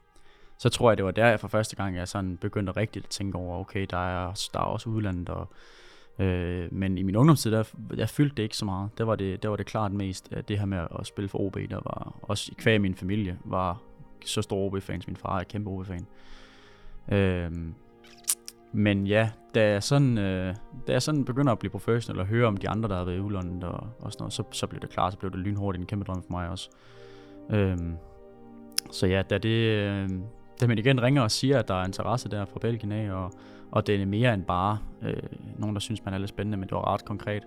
[0.58, 3.10] så tror jeg, det var der, jeg for første gang, jeg sådan begyndte rigtigt at
[3.10, 5.48] tænke over, okay, der er, der er også udlandet, og,
[6.18, 7.64] øh, men i min ungdomstid, der,
[7.96, 8.90] jeg fyldte det ikke så meget.
[8.98, 11.38] Der var det, der var det klart mest, at det her med at spille for
[11.38, 13.82] OB, der var også i kvæg min familie, var
[14.24, 15.06] så stor OB-fans.
[15.06, 16.06] Min far er kæmpe OB-fan.
[17.12, 17.52] Øh,
[18.72, 20.54] men ja, da jeg, sådan, øh,
[20.86, 23.16] da jeg sådan begynder at blive professionel og høre om de andre, der har været
[23.16, 25.80] i udlandet og, og sådan noget, så, så blev det klart, så blev det lynhurtigt
[25.80, 26.70] en kæmpe drøm for mig også.
[27.50, 27.76] Øh,
[28.90, 30.08] så ja, da det, øh,
[30.60, 33.32] da man igen ringer og siger, at der er interesse der fra Belgien af, og,
[33.70, 35.22] og det er mere end bare øh,
[35.58, 37.42] nogen, der synes, man er lidt spændende, men det var ret konkret,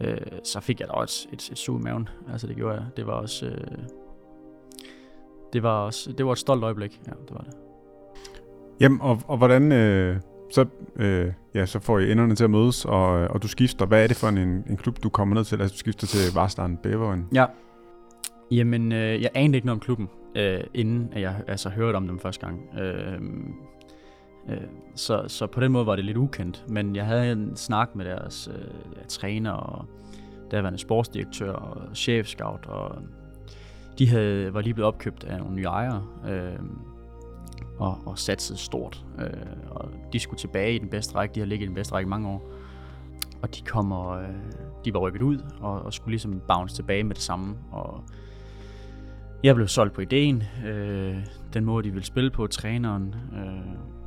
[0.00, 2.08] øh, så fik jeg da også et, et, et sug i maven.
[2.32, 2.84] Altså det gjorde jeg.
[2.96, 3.46] Det var også...
[3.46, 3.78] Øh,
[5.52, 7.54] det var også, det var et stolt øjeblik, ja, det var det.
[8.80, 12.84] Jamen, og, og hvordan, øh, så, øh, ja, så får I enderne til at mødes,
[12.84, 13.86] og, og du skifter.
[13.86, 15.60] Hvad er det for en, en klub, du kommer ned til?
[15.60, 17.28] Altså, du skifter til Varstan Beveren.
[17.34, 17.46] Ja.
[18.50, 22.06] Jamen, øh, jeg anede ikke noget om klubben øh, inden at jeg altså, hørte om
[22.06, 22.78] dem første gang.
[22.78, 23.20] Øh, øh,
[24.48, 24.60] Øh,
[24.94, 28.04] så, så på den måde var det lidt ukendt, men jeg havde en snak med
[28.04, 29.86] deres øh, træner og
[30.50, 33.02] derværende sportsdirektør og chefscout, og
[33.98, 36.58] de havde, var lige blevet opkøbt af nogle nye ejere, øh,
[37.78, 39.04] og, og satset stort.
[39.18, 39.30] Øh,
[39.70, 42.08] og de skulle tilbage i den bedste række, de har ligget i den bedste række
[42.08, 42.50] i mange år.
[43.42, 44.28] Og de kommer, øh,
[44.84, 48.04] de var rykket ud, og, og skulle ligesom bounce tilbage med det samme, og
[49.42, 51.16] jeg blev solgt på ideen, øh,
[51.54, 53.14] den måde de ville spille på, træneren.
[53.34, 53.97] Øh,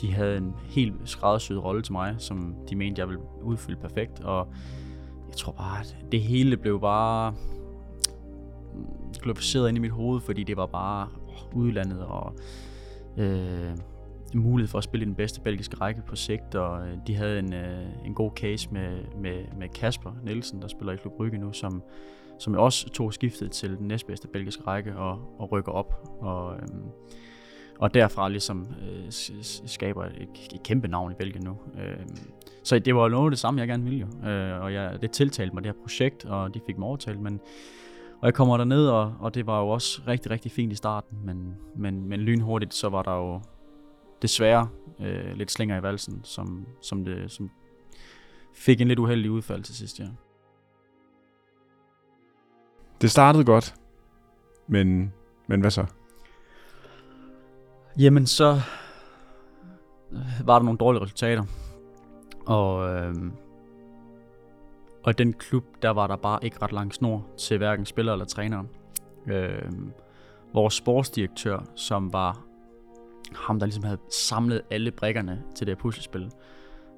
[0.00, 4.20] de havde en helt skræddersyet rolle til mig, som de mente, jeg ville udfylde perfekt.
[4.20, 4.48] Og
[5.28, 7.34] jeg tror bare, at det hele blev bare
[9.22, 11.08] glorificeret ind i mit hoved, fordi det var bare
[11.54, 12.34] udlandet og
[13.16, 13.76] øh,
[14.34, 17.38] mulighed for at spille i den bedste belgiske række på sigt, og øh, de havde
[17.38, 21.38] en, øh, en god case med, med, med Kasper Nielsen, der spiller i Klub Brygge
[21.38, 21.82] nu, som
[22.40, 26.18] som også tog skiftet til den næstbedste belgiske række og, og rykker op.
[26.20, 26.68] Og, øh,
[27.80, 29.12] og derfra ligesom øh,
[29.66, 31.58] skaber et, et kæmpe navn i Belgien nu.
[31.78, 32.06] Øh,
[32.64, 34.28] så det var noget af det samme, jeg gerne ville jo.
[34.28, 37.20] Øh, og jeg, det tiltalte mig, det her projekt, og de fik mig overtalt.
[37.20, 37.40] Men,
[38.20, 41.18] og jeg kommer derned, og, og det var jo også rigtig, rigtig fint i starten.
[41.24, 43.40] Men, men, men lynhurtigt, så var der jo
[44.22, 44.68] desværre
[45.00, 47.50] øh, lidt slinger i valsen, som, som, det, som
[48.54, 50.06] fik en lidt uheldig udfald til sidst, ja.
[53.00, 53.74] Det startede godt,
[54.66, 55.12] men,
[55.46, 55.86] men hvad så?
[57.98, 58.60] Jamen, så
[60.12, 61.44] øh, var der nogle dårlige resultater.
[62.46, 63.14] Og, øh,
[65.02, 68.12] og i den klub, der var der bare ikke ret lang snor til hverken spiller
[68.12, 68.64] eller træner.
[69.26, 69.62] Øh,
[70.54, 72.44] vores sportsdirektør, som var
[73.34, 76.30] ham, der ligesom havde samlet alle brikkerne til det her puslespil,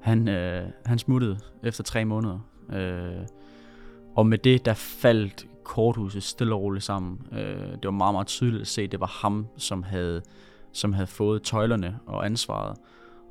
[0.02, 2.38] han, øh, han smuttede efter tre måneder.
[2.72, 3.26] Øh,
[4.16, 7.26] og med det, der faldt korthuset stille og roligt sammen.
[7.32, 10.22] Øh, det var meget, meget tydeligt at se, at det var ham, som havde,
[10.72, 12.78] som havde fået tøjlerne og ansvaret.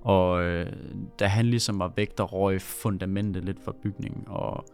[0.02, 0.74] Og øh,
[1.20, 4.66] da han ligesom var væk, der røg fundamentet lidt for bygningen, og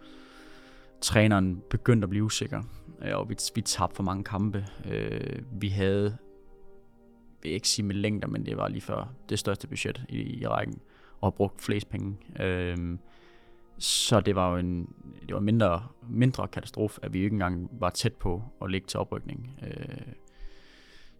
[1.01, 2.63] træneren begyndte at blive usikker.
[3.01, 4.65] Øh, og vi, vi tabte for mange kampe.
[4.85, 6.17] Øh, vi havde,
[7.43, 10.47] vil ikke sige med længder, men det var lige før det største budget i, i
[10.47, 10.79] rækken,
[11.21, 12.17] og brugt flest penge.
[12.39, 12.97] Øh,
[13.77, 14.93] så det var jo en
[15.27, 18.99] det var mindre, mindre katastrofe, at vi ikke engang var tæt på at ligge til
[18.99, 19.59] oprykning.
[19.63, 20.13] Øh,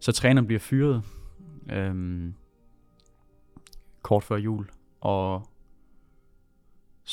[0.00, 1.02] så træneren bliver fyret
[1.70, 2.34] øhm,
[4.02, 5.48] kort før jul, og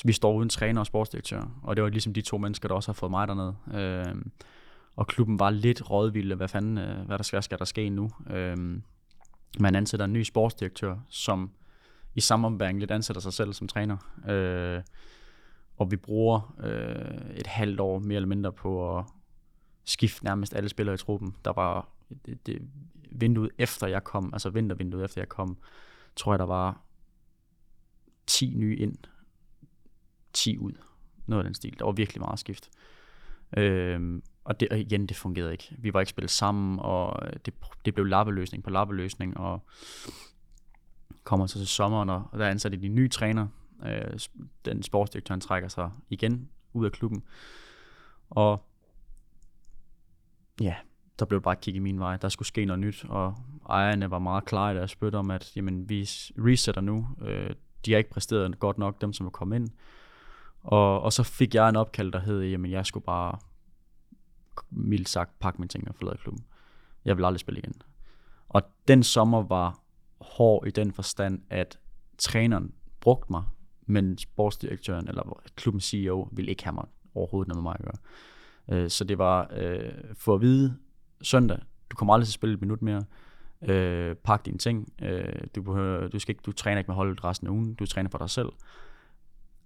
[0.06, 2.88] vi står uden træner og sportsdirektør, og det var ligesom de to mennesker, der også
[2.88, 3.56] har fået mig dernede.
[3.74, 4.32] Øhm,
[4.96, 8.10] og klubben var lidt rådvilde, hvad fanden, øh, hvad der skal, skal der ske nu.
[8.30, 8.84] Øhm,
[9.60, 11.52] man ansætter en ny sportsdirektør, som
[12.16, 13.98] i samme ombæring lidt ansætter sig selv som træner.
[14.30, 14.82] Øh,
[15.78, 19.06] og vi bruger øh, et halvt år mere eller mindre på at
[19.84, 21.36] skifte nærmest alle spillere i truppen.
[21.46, 21.90] Der var
[22.26, 22.62] det, det,
[23.22, 25.58] vinduet efter jeg kom, altså vintervinduet efter jeg kom,
[26.16, 26.82] tror jeg, der var
[28.28, 28.98] 10 nye ind,
[30.34, 30.74] 10 ud.
[31.26, 31.80] Noget af den stil.
[31.80, 32.70] Der var virkelig meget skift.
[33.58, 35.76] Øhm, og, det, og igen, det fungerede ikke.
[35.78, 37.54] Vi var ikke spillet sammen, og det,
[37.86, 39.66] det blev lappeløsning på lappeløsning, og
[41.24, 43.48] kommer så til sommeren, og der ansatte de nye træner.
[43.86, 44.20] Øh,
[44.66, 47.24] den sportsdirektør trækker sig igen ud af klubben.
[48.30, 48.66] Og
[50.62, 50.76] ja,
[51.20, 52.18] der blev bare kigget min vej.
[52.18, 53.36] Der skulle ske noget nyt, og
[53.70, 56.02] ejerne var meget klare i deres spyt om, at jamen, vi
[56.38, 57.08] resetter nu.
[57.22, 57.50] Øh,
[57.86, 59.70] de har ikke præsteret godt nok, dem som er kommet ind.
[60.62, 63.38] Og, og så fik jeg en opkald, der hed, jamen jeg skulle bare
[64.70, 66.46] mildt sagt pakke mine ting og forlade klubben.
[67.06, 67.74] Jeg vil aldrig spille igen.
[68.50, 69.80] Og den sommer var
[70.22, 71.80] hård i den forstand, at
[72.18, 73.44] træneren brugte mig,
[73.86, 78.84] men sportsdirektøren eller klubbens CEO ville ikke have mig overhovedet noget med mig at gøre.
[78.84, 80.78] Øh, så det var øh, for at vide
[81.26, 81.58] søndag,
[81.92, 83.04] du kommer aldrig til at spille et minut mere,
[83.62, 87.24] øh, pak dine ting, øh, du, behøver, du, skal ikke, du træner ikke med holdet
[87.24, 88.50] resten af ugen, du træner for dig selv.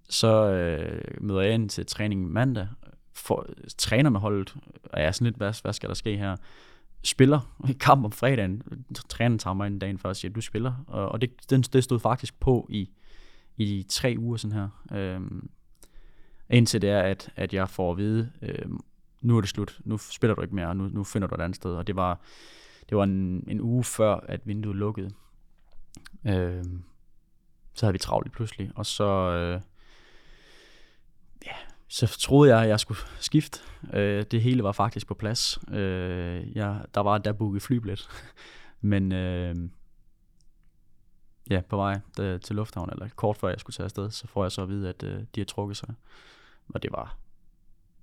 [0.09, 2.67] Så øh, møder jeg ind til træning mandag,
[3.13, 3.45] for,
[3.77, 6.35] træner med holdet, og jeg er sådan lidt, hvad, hvad skal der ske her?
[7.03, 8.63] Spiller i kamp om fredagen,
[9.09, 11.83] træneren tager mig ind dagen før og siger, du spiller, og, og det, det, det
[11.83, 12.89] stod faktisk på i,
[13.57, 14.97] i tre uger sådan her.
[14.97, 15.21] Øh,
[16.49, 18.65] indtil det er, at, at jeg får at vide, øh,
[19.21, 21.55] nu er det slut, nu spiller du ikke mere, nu, nu finder du et andet
[21.55, 22.19] sted, og det var,
[22.89, 25.11] det var en, en uge før, at vinduet lukkede.
[26.27, 26.65] Øh,
[27.73, 29.61] så havde vi travlt pludselig, og så, øh,
[31.45, 31.55] ja,
[31.87, 33.59] så troede jeg, at jeg skulle skifte.
[33.93, 35.59] Øh, det hele var faktisk på plads.
[35.71, 38.09] Øh, jeg, der var der booket flybillet.
[38.81, 39.55] Men øh,
[41.49, 44.43] ja, på vej øh, til lufthavnen, eller kort før jeg skulle tage afsted, så får
[44.43, 45.93] jeg så at vide, at øh, de har trukket sig.
[46.73, 47.17] Og det var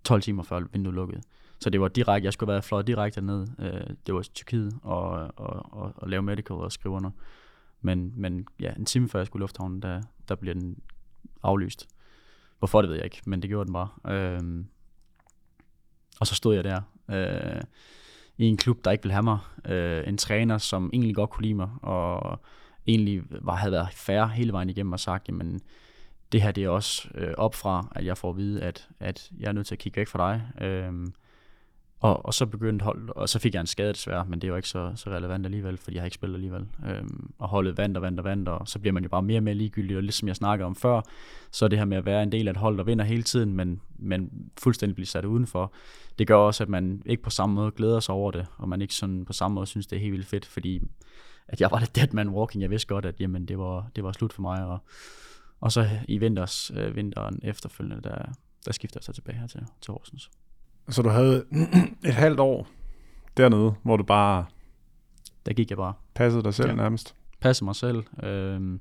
[0.07, 1.23] 12 timer før vinduet lukkede.
[1.61, 3.47] Så det var direkte, jeg skulle være fløjet direkte ned.
[3.59, 7.11] Øh, det var til Tyrkiet og, og, og, og lave medical og skrive under.
[7.81, 10.79] Men, men ja, en time før jeg skulle i lufthavnen, der, der bliver den
[11.43, 11.89] aflyst.
[12.59, 14.15] Hvorfor, det ved jeg ikke, men det gjorde den bare.
[14.15, 14.67] Øhm,
[16.21, 17.63] og så stod jeg der øh,
[18.39, 19.39] i en klub, der ikke ville have mig.
[19.65, 22.41] Øh, en træner, som egentlig godt kunne lide mig, og
[22.87, 25.61] egentlig var, havde været færre hele vejen igennem og sagt, jamen,
[26.33, 29.31] det her det er også øh, op fra, at jeg får at vide, at, at
[29.39, 30.67] jeg er nødt til at kigge væk fra dig.
[30.67, 31.13] Øhm,
[32.01, 34.57] og, og så begyndte hold, og så fik jeg en skade desværre, men det var
[34.57, 36.67] ikke så, så relevant alligevel, fordi jeg har ikke spillet alligevel.
[36.87, 39.39] Øhm, og holdet vandt og vandt og vandt, og så bliver man jo bare mere
[39.39, 41.01] og mere ligegyldig, og ligesom jeg snakkede om før,
[41.51, 43.23] så er det her med at være en del af et hold, der vinder hele
[43.23, 45.73] tiden, men, men fuldstændig bliver sat udenfor,
[46.19, 48.83] det gør også, at man ikke på samme måde glæder sig over det, og man
[48.83, 50.83] ikke sådan på samme måde synes, det er helt vildt fedt, fordi
[51.49, 52.63] at jeg var lidt dead man walking.
[52.63, 54.79] Jeg vidste godt, at jamen, det, var, det var slut for mig, og,
[55.61, 58.33] og så i vinters, øh, vinteren efterfølgende, der,
[58.67, 60.31] der skifter jeg så tilbage her til, til Horsens.
[60.89, 61.45] Så du havde
[62.09, 62.69] et halvt år
[63.37, 64.47] dernede, hvor du bare...
[65.47, 65.95] Der gik jeg bare.
[66.15, 66.75] Passede dig selv ja.
[66.75, 67.15] nærmest?
[67.41, 68.05] Passede mig selv.
[68.23, 68.81] Øhm,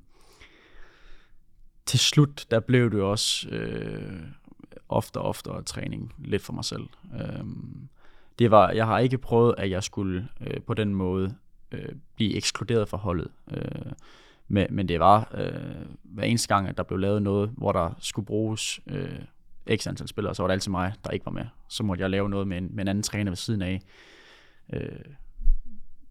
[1.85, 4.21] til slut, der blev det også øh,
[4.89, 6.83] ofte og oftere træning lidt for mig selv.
[7.21, 7.89] Øhm,
[8.39, 11.35] det var, jeg har ikke prøvet, at jeg skulle øh, på den måde
[11.71, 13.27] øh, blive ekskluderet fra holdet.
[13.51, 13.91] Øh,
[14.47, 17.93] men, men det var øh, hver eneste gang, at der blev lavet noget, hvor der
[17.99, 19.19] skulle bruges øh,
[19.77, 21.45] x antal spillere, så var det altid mig, der ikke var med.
[21.69, 23.81] Så måtte jeg lave noget med en, med en anden træner ved siden af.
[24.73, 25.05] Øh,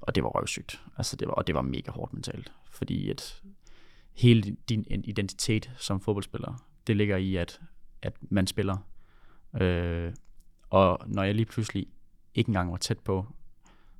[0.00, 0.80] og det var røvsygt.
[0.96, 2.52] Altså, det var, og det var mega hårdt mentalt.
[2.70, 3.42] Fordi at
[4.12, 7.60] hele din identitet som fodboldspiller, det ligger i, at,
[8.02, 8.76] at man spiller.
[9.60, 10.12] Øh,
[10.70, 11.86] og når jeg lige pludselig
[12.34, 13.26] ikke engang var tæt på,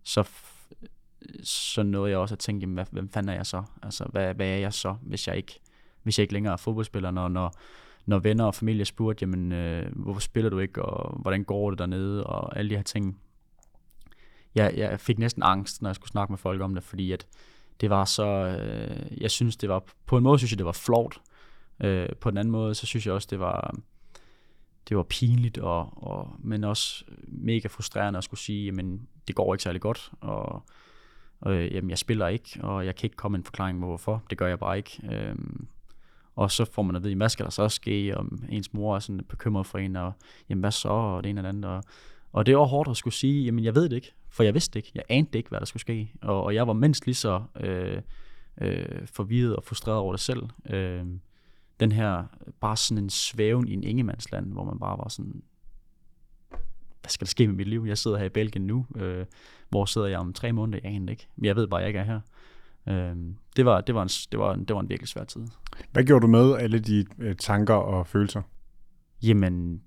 [0.03, 0.29] så,
[1.43, 3.63] så nåede jeg også at tænke, jamen, hvad, hvem fanden er jeg så?
[3.83, 5.61] Altså, hvad, hvad er jeg så, hvis jeg ikke,
[6.03, 7.55] hvis jeg ikke længere er fodboldspiller, når, når,
[8.07, 11.79] når venner og familie spurgte, jamen, øh, hvorfor spiller du ikke, og hvordan går det
[11.79, 13.21] dernede, og alle de her ting.
[14.55, 17.27] Jeg, jeg fik næsten angst, når jeg skulle snakke med folk om det, fordi at
[17.81, 20.73] det var så, øh, jeg synes det var, på en måde synes jeg det var
[20.73, 21.21] flot,
[21.81, 23.75] øh, på den anden måde, så synes jeg også det var,
[24.89, 29.55] det var pinligt, og, og, men også mega frustrerende at skulle sige, jamen det går
[29.55, 30.63] ikke særlig godt, og,
[31.47, 34.39] øh, jamen, jeg spiller ikke, og jeg kan ikke komme en forklaring på hvorfor, det
[34.39, 35.01] gør jeg bare ikke.
[35.13, 35.35] Øh,
[36.37, 38.99] og så får man at vide, hvad skal der så ske, om ens mor er
[38.99, 40.13] sådan bekymret for en, og
[40.49, 41.65] jamen hvad så, og det ene eller andet.
[41.65, 41.83] Og,
[42.33, 44.79] og det var hårdt at skulle sige, jamen jeg ved det ikke, for jeg vidste
[44.79, 46.13] ikke, jeg anede ikke, hvad der skulle ske.
[46.23, 48.03] Og, og jeg var mindst lige så øh,
[48.61, 50.43] øh, forvirret og frustreret over det selv.
[50.71, 51.05] Øh,
[51.81, 52.25] den her,
[52.61, 55.43] bare sådan en svæven i en ingemandsland, hvor man bare var sådan,
[57.05, 57.85] hvad skal der ske med mit liv?
[57.89, 58.87] Jeg sidder her i Belgien nu.
[58.97, 59.27] Øh,
[59.69, 60.81] hvor sidder jeg om tre måneder?
[60.85, 61.29] Jeg aner ikke.
[61.37, 62.21] Men jeg ved bare, at jeg ikke er her.
[62.89, 63.17] Øh,
[63.57, 65.47] det, var, det, var en, det, var en, det var en virkelig svær tid.
[65.93, 68.43] Hvad gjorde du med alle de øh, tanker og følelser?
[69.23, 69.83] Jamen,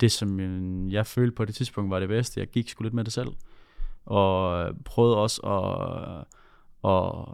[0.00, 0.40] det som
[0.90, 2.40] jeg følte på det tidspunkt var det bedste.
[2.40, 3.28] Jeg gik sgu lidt med det selv.
[4.04, 6.24] og prøvede også at,
[6.90, 7.28] at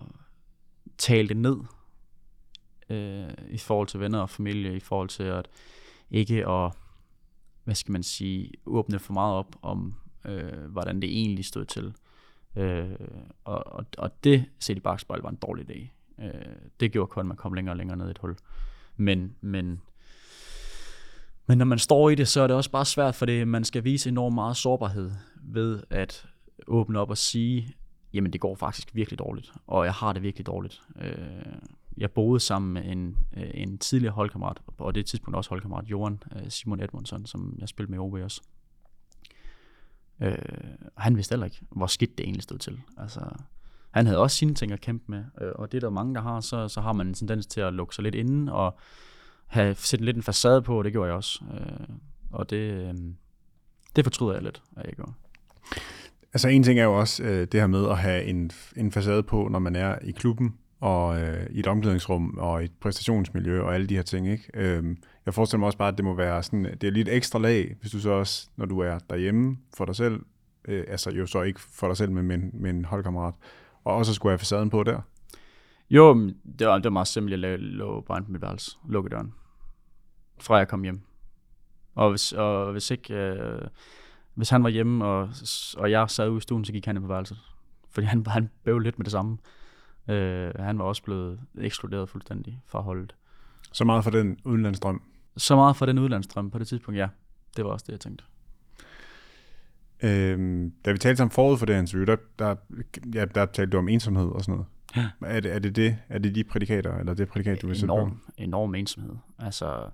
[0.98, 1.56] tale det ned
[2.90, 5.48] øh, i forhold til venner og familie, i forhold til at
[6.10, 6.72] ikke at,
[7.64, 9.94] hvad skal man sige, åbne for meget op om,
[10.24, 11.92] øh, hvordan det egentlig stod til.
[12.56, 12.90] Øh,
[13.44, 15.88] og, og, og det, set i bagspejl, var en dårlig idé.
[16.24, 18.36] Øh, det gjorde kun, at man kom længere og længere ned i et hul.
[18.96, 19.80] Men, men,
[21.46, 23.64] men når man står i det, så er det også bare svært, for det, man
[23.64, 25.10] skal vise enormt meget sårbarhed
[25.42, 26.26] ved at
[26.66, 27.74] åbne op og sige,
[28.12, 30.82] jamen det går faktisk virkelig dårligt, og jeg har det virkelig dårligt.
[31.00, 31.14] Øh,
[32.00, 36.22] jeg boede sammen med en, øh, en tidligere holdkammerat, og det tidspunkt også holdkammerat, Johan
[36.36, 38.42] øh, Simon Edmundsson, som jeg spillede med i OB også.
[40.20, 40.36] Øh,
[40.96, 42.80] han vidste heller ikke, hvor skidt det egentlig stod til.
[42.96, 43.20] Altså,
[43.90, 46.20] han havde også sine ting at kæmpe med, øh, og det er der mange, der
[46.20, 48.78] har, så, så har man en tendens til at lukke sig lidt inde, og
[49.46, 51.44] have sætte lidt en facade på, og det gjorde jeg også.
[51.54, 51.96] Øh,
[52.30, 52.94] og det, øh,
[53.96, 55.12] det fortryder jeg lidt, at jeg gjorde.
[56.32, 59.22] Altså en ting er jo også øh, det her med at have en, en facade
[59.22, 63.74] på, når man er i klubben, og øh, i et omklædningsrum, og et præstationsmiljø, og
[63.74, 64.50] alle de her ting, ikke?
[64.54, 67.38] Øhm, jeg forestiller mig også bare, at det må være sådan, det er lidt ekstra
[67.38, 70.20] lag, hvis du så også, når du er derhjemme for dig selv,
[70.68, 73.34] øh, altså jo så ikke for dig selv, men med, med en holdkammerat,
[73.84, 75.00] og også skulle have facaden på der.
[75.90, 76.14] Jo,
[76.58, 77.44] det var, det var meget simpelt.
[77.44, 79.34] Jeg lå bare på mit værelse, lukkede døren,
[80.40, 81.00] fra jeg kom hjem.
[81.94, 83.60] Og hvis, og hvis ikke, øh,
[84.34, 85.28] hvis han var hjemme, og,
[85.76, 87.38] og jeg sad ude i stuen, så gik han ind på værelset.
[87.90, 89.38] Fordi han, han bøvede lidt med det samme.
[90.08, 93.14] Øh, han var også blevet ekskluderet fuldstændig fra holdet.
[93.72, 95.02] Så meget for den udenlandsdrøm?
[95.36, 97.08] Så meget for den udenlandsdrøm på det tidspunkt, ja.
[97.56, 98.24] Det var også det, jeg tænkte.
[100.02, 102.56] Øhm, da vi talte sammen forud for det interview, der, der,
[103.14, 104.66] ja, der talte du om ensomhed og sådan noget.
[104.96, 105.10] Ja.
[105.26, 105.96] Er, det, er, det det?
[106.08, 108.16] er det de prædikater, eller det prædikat, du vil sætte enorm, på?
[108.38, 109.14] Enorm ensomhed.
[109.38, 109.90] Altså,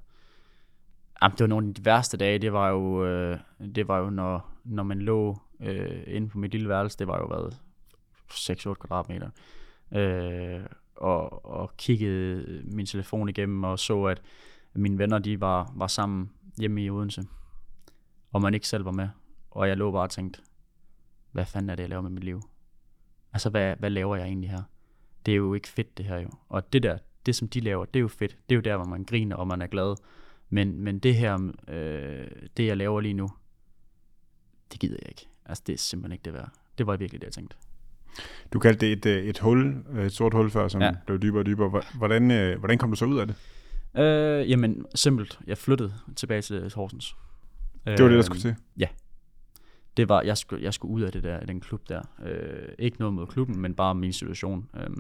[1.23, 3.39] jamen, det var nogle af de værste dage, det var jo, øh,
[3.75, 7.19] det var jo når, når man lå øh, inde på mit lille værelse, det var
[7.19, 7.57] jo været
[8.33, 9.31] 6-8 kvadratmeter,
[9.93, 10.61] øh,
[10.97, 14.23] og, og kiggede min telefon igennem og så, at
[14.75, 17.23] mine venner, de var, var sammen hjemme i Odense,
[18.33, 19.09] og man ikke selv var med.
[19.51, 20.41] Og jeg lå bare og tænkte,
[21.33, 22.43] hvad fanden er det, jeg laver med mit liv?
[23.33, 24.63] Altså, hvad, hvad laver jeg egentlig her?
[25.27, 26.29] Det er jo ikke fedt, det her jo.
[26.49, 28.39] Og det der, det som de laver, det er jo fedt.
[28.49, 29.97] Det er jo der, hvor man griner, og man er glad.
[30.49, 33.29] Men, men det her, øh, det jeg laver lige nu,
[34.73, 35.29] det gider jeg ikke.
[35.45, 36.53] Altså, det er simpelthen ikke det værd.
[36.79, 37.57] Det var virkelig det, jeg tænkte.
[38.53, 40.93] Du kaldte det et, øh, et hul, et sort hul før, som ja.
[41.07, 41.83] blev dybere og dybere.
[41.95, 43.37] Hvordan, øh, hvordan kom du så ud af det?
[43.99, 45.39] Øh, jamen, simpelt.
[45.47, 47.17] Jeg flyttede tilbage til Horsens.
[47.87, 48.55] Det var det, der skulle til?
[48.79, 48.87] Ja,
[49.97, 52.03] det var, jeg skulle, jeg skulle ud af det der, den klub der.
[52.25, 54.69] Øh, ikke noget mod klubben, men bare min situation.
[54.77, 54.97] Øh,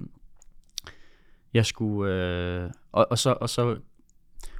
[1.54, 3.76] jeg skulle, øh, og, og, så, og så,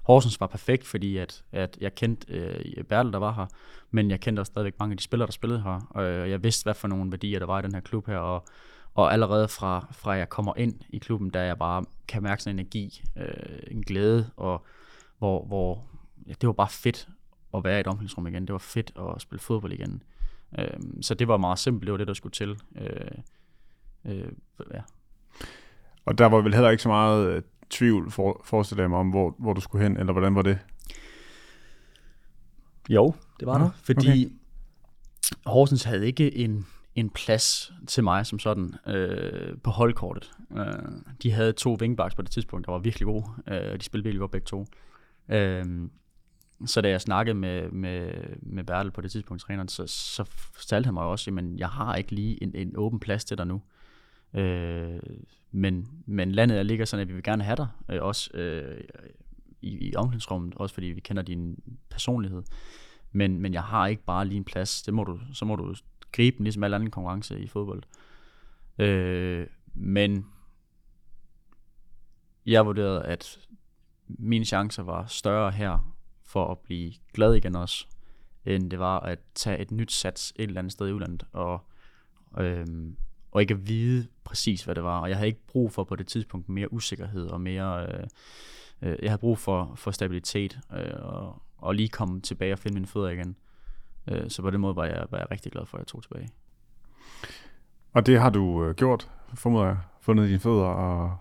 [0.07, 3.47] Horsens var perfekt, fordi at, at jeg kendte øh, Bertel, der var her,
[3.90, 6.42] men jeg kendte også stadigvæk mange af de spillere, der spillede her, og øh, jeg
[6.42, 8.45] vidste, hvad for nogle værdier, der var i den her klub her, og,
[8.95, 12.57] og allerede fra, fra jeg kommer ind i klubben, der jeg bare kan mærke sådan
[12.57, 14.66] en energi, øh, en glæde, og
[15.19, 15.85] hvor, hvor
[16.27, 17.09] ja, det var bare fedt
[17.55, 18.47] at være i et omklædningsrum igen.
[18.47, 20.03] Det var fedt at spille fodbold igen.
[20.59, 22.57] Øh, så det var meget simpelt, det var det, der skulle til.
[22.77, 23.19] Øh,
[24.05, 24.33] øh,
[24.75, 24.81] ja.
[26.05, 29.11] Og der var vel heller ikke så meget øh, tvivl, for, forestiller jeg mig, om
[29.11, 30.59] hvor, hvor du skulle hen, eller hvordan var det?
[32.88, 34.35] Jo, det var ja, der, fordi okay.
[35.46, 40.33] Horsens havde ikke en, en plads til mig som sådan øh, på holdkortet.
[40.57, 40.66] Øh,
[41.22, 43.24] de havde to wingbacks på det tidspunkt, der var virkelig gode.
[43.48, 44.66] Øh, de spillede virkelig godt begge to.
[45.29, 45.64] Øh,
[46.66, 50.24] så da jeg snakkede med, med, med Bertel på det tidspunkt, træneren, så, så
[50.55, 53.46] fortalte han mig også, at jeg har ikke lige en, en åben plads til dig
[53.46, 53.62] nu.
[54.37, 55.01] Øh,
[55.51, 58.85] men, men landet er ligger sådan, at vi vil gerne have dig, øh, også øh,
[59.62, 61.59] i, i omklædningsrummet, også fordi vi kender din
[61.90, 62.42] personlighed.
[63.12, 64.83] Men, men jeg har ikke bare lige en plads.
[64.83, 65.75] Det må du, så må du
[66.12, 67.83] gribe den, ligesom alle andre konkurrence i fodbold.
[68.79, 70.27] Øh, men
[72.46, 73.38] jeg vurderede, at
[74.09, 75.94] mine chancer var større her,
[76.25, 77.87] for at blive glad igen også,
[78.44, 81.61] end det var at tage et nyt sats et eller andet sted i udlandet, og,
[82.38, 82.96] øhm,
[83.37, 85.01] og ikke at vide præcis, hvad det var.
[85.01, 87.87] Og jeg havde ikke brug for på det tidspunkt mere usikkerhed og mere...
[87.87, 88.07] Øh,
[88.83, 92.75] øh, jeg havde brug for, for stabilitet, øh, og, og lige komme tilbage og finde
[92.75, 93.37] mine fødder igen.
[94.11, 96.02] Øh, så på den måde var jeg, var jeg rigtig glad for, at jeg tog
[96.02, 96.29] tilbage.
[97.92, 101.17] Og det har du øh, gjort, formoder jeg, fundet dine fødder og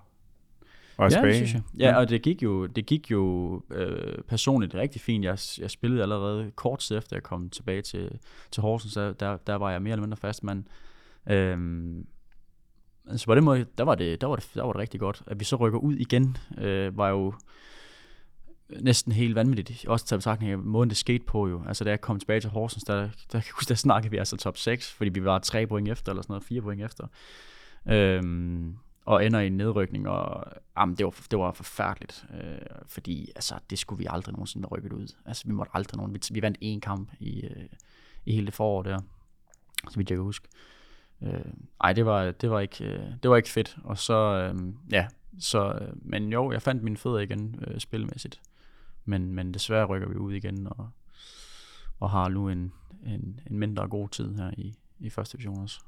[0.97, 1.61] og ja, det synes jeg.
[1.77, 5.25] Ja, og det gik jo, det gik jo øh, personligt rigtig fint.
[5.25, 8.19] Jeg, jeg spillede allerede kort tid efter, jeg kom tilbage til,
[8.51, 10.63] til Horsens, så der, der var jeg mere eller mindre fast mand.
[11.28, 12.07] Øhm,
[13.15, 15.23] så på den måde, der var, det, der, var det, der var det rigtig godt.
[15.28, 17.34] At vi så rykker ud igen, øh, var jo
[18.69, 19.86] næsten helt vanvittigt.
[19.88, 21.63] Også til betragtning af måden, det skete på jo.
[21.67, 24.57] Altså da jeg kom tilbage til Horsens, der, der, der, der snakkede vi altså top
[24.57, 27.07] 6, fordi vi var tre point efter, eller sådan noget, fire point efter.
[27.88, 30.43] Øhm, og ender i en nedrykning, og
[30.78, 32.57] jamen, det, var, det var forfærdeligt, øh,
[32.88, 35.15] fordi altså, det skulle vi aldrig nogensinde have rykket ud.
[35.26, 36.13] Altså, vi måtte aldrig nogen.
[36.13, 37.65] Vi, vi vandt én kamp i, øh,
[38.26, 38.99] i hele det forår der,
[39.89, 40.47] så vidt jeg kan huske.
[41.26, 41.41] Øh,
[41.82, 43.78] ej, det var, det, var ikke, øh, det var ikke fedt.
[43.84, 45.07] Og så, øh, ja,
[45.39, 48.41] så, øh, men jo, jeg fandt mine fødder igen øh, spilmæssigt.
[49.05, 50.89] Men, men desværre rykker vi ud igen, og,
[51.99, 52.71] og har nu en,
[53.05, 55.80] en, en mindre god tid her i, i første division også.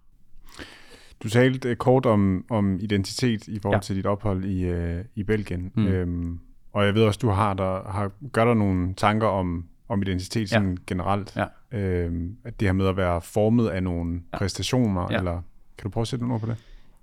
[1.24, 3.82] Du talte kort om, om identitet i forhold ja.
[3.82, 5.72] til dit ophold i, øh, i Belgien.
[5.76, 5.88] Mm.
[5.88, 6.40] Øhm,
[6.74, 10.50] og jeg ved også, du har der, har, gør der nogle tanker om, om identitet
[10.50, 10.78] sådan ja.
[10.88, 11.36] generelt.
[11.36, 11.78] Ja.
[11.78, 14.38] Øhm, at det her med at være formet af nogle ja.
[14.38, 15.18] præstationer, ja.
[15.18, 15.42] eller
[15.78, 16.58] kan du prøve at sætte nogle ord på det?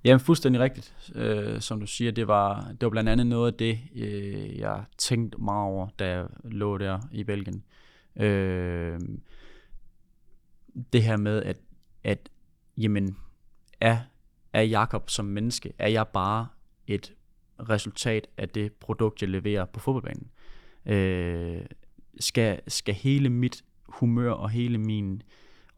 [0.04, 2.12] Jamen fuldstændig rigtigt, øh, som du siger.
[2.12, 6.08] Det var, det var blandt andet noget af det, øh, jeg tænkte meget over, da
[6.08, 7.64] jeg lå der i Belgien.
[8.16, 9.00] Øh,
[10.92, 11.56] det her med, at,
[12.04, 12.28] at
[12.76, 13.16] jamen,
[13.80, 13.98] er,
[14.52, 16.46] er Jakob som menneske, er jeg bare
[16.86, 17.12] et
[17.68, 20.30] resultat af det produkt, jeg leverer på fodboldbanen?
[20.86, 21.60] Øh,
[22.20, 25.22] skal, skal hele mit humør og hele min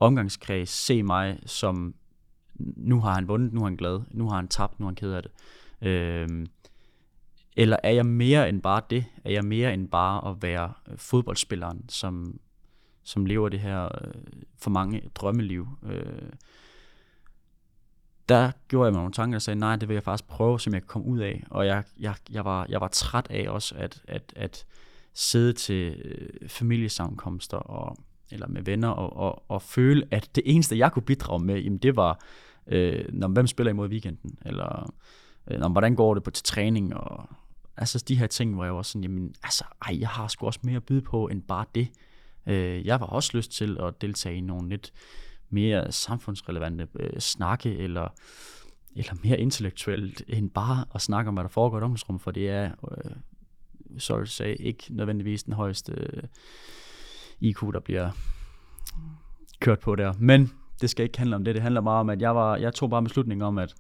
[0.01, 1.95] omgangskreds se mig som,
[2.77, 4.97] nu har han vundet, nu er han glad, nu har han tabt, nu er han
[4.97, 5.33] ked af det.
[5.89, 6.47] Øh,
[7.57, 9.05] eller er jeg mere end bare det?
[9.25, 12.41] Er jeg mere end bare at være fodboldspilleren, som,
[13.03, 14.15] som lever det her øh,
[14.59, 15.69] for mange drømmeliv?
[15.83, 16.33] Øh,
[18.29, 20.73] der gjorde jeg mig nogle tanker og sagde, nej, det vil jeg faktisk prøve, som
[20.73, 21.45] jeg kan komme ud af.
[21.51, 24.67] Og jeg, jeg, jeg, var, jeg var træt af også, at, at, at
[25.17, 27.97] sidde til øh, familiesammenkomster og,
[28.31, 31.79] eller med venner og, og, og føle, at det eneste, jeg kunne bidrage med, jamen
[31.79, 32.21] det var,
[32.67, 34.95] øh, når, hvem spiller imod weekenden, eller
[35.51, 37.29] øh, når, hvordan går det på til træning, og
[37.77, 40.61] altså de her ting, hvor jeg var sådan, jamen altså, ej, jeg har sgu også
[40.63, 41.89] mere at byde på, end bare det.
[42.47, 44.93] Øh, jeg var også lyst til at deltage i nogle lidt
[45.51, 48.09] mere samfundsrelevante øh, snakke, eller,
[48.97, 52.51] eller mere intellektuelt, end bare at snakke om, hvad der foregår i omklædningsrummet, for det
[52.51, 53.11] er, øh,
[53.99, 56.23] Sol sagde, ikke nødvendigvis den højeste øh,
[57.41, 58.11] IQ, der bliver
[59.61, 60.13] kørt på der.
[60.19, 61.55] Men det skal ikke handle om det.
[61.55, 63.75] Det handler bare om, at jeg, var, jeg tog bare beslutningen om, at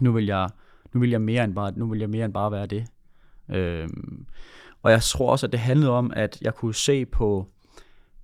[0.00, 0.48] nu vil jeg,
[0.92, 2.86] nu vil jeg mere end bare, nu vil jeg mere end bare være det.
[3.48, 4.26] Øhm,
[4.82, 7.46] og jeg tror også, at det handlede om, at jeg kunne se på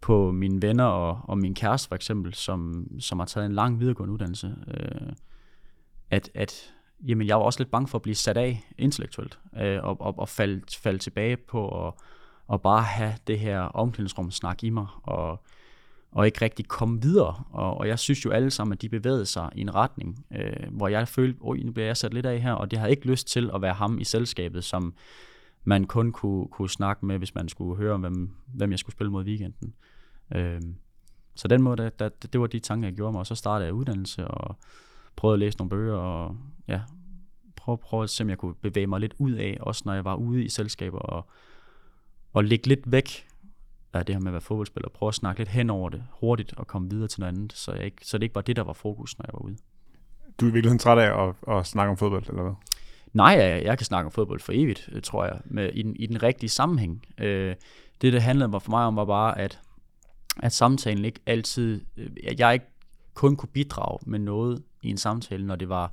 [0.00, 3.80] på mine venner og, og min kæreste for eksempel, som, som har taget en lang
[3.80, 5.12] videregående uddannelse, øh,
[6.10, 6.74] at, at
[7.06, 10.18] jamen, jeg var også lidt bange for at blive sat af intellektuelt, øh, og, og,
[10.18, 11.98] og falde, falde tilbage på og,
[12.46, 15.42] og bare have det her omklædningsrum snak i mig, og,
[16.12, 17.42] og ikke rigtig komme videre.
[17.50, 20.68] Og, og jeg synes jo alle sammen, at de bevægede sig i en retning, øh,
[20.70, 23.06] hvor jeg følte, oj, nu bliver jeg sat lidt af her, og det har ikke
[23.06, 24.94] lyst til at være ham i selskabet, som
[25.64, 29.12] man kun kunne, kunne snakke med, hvis man skulle høre, hvem, hvem jeg skulle spille
[29.12, 29.74] mod weekenden.
[30.34, 30.60] Øh,
[31.34, 33.66] så den måde, der, der, det var de tanker, jeg gjorde mig, og så startede
[33.66, 34.56] jeg uddannelse og
[35.18, 36.36] prøvede at læse nogle bøger, og
[36.68, 36.80] ja,
[37.56, 40.04] prøve, prøve at se, om jeg kunne bevæge mig lidt ud af, også når jeg
[40.04, 41.26] var ude i selskaber, og,
[42.32, 43.26] og ligge lidt væk
[43.92, 46.54] af det her med at være fodboldspiller, prøve at snakke lidt hen over det hurtigt,
[46.56, 48.62] og komme videre til noget andet, så, jeg ikke, så det ikke var det, der
[48.62, 49.56] var fokus, når jeg var ude.
[50.40, 52.54] Du er virkelig træt af at, at snakke om fodbold, eller hvad?
[53.12, 56.06] Nej, jeg, jeg kan snakke om fodbold for evigt, tror jeg, med, i, den, i
[56.06, 57.06] den rigtige sammenhæng.
[57.18, 57.54] Øh,
[58.00, 59.60] det, det handlede for mig om, var bare, at,
[60.42, 62.66] at samtalen ikke altid, øh, at jeg ikke
[63.14, 65.92] kun kunne bidrage med noget i en samtale, når det var,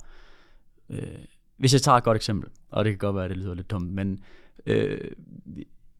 [0.90, 1.24] øh,
[1.56, 3.70] hvis jeg tager et godt eksempel, og det kan godt være, at det lyder lidt
[3.70, 4.24] dumt, men
[4.66, 5.10] øh,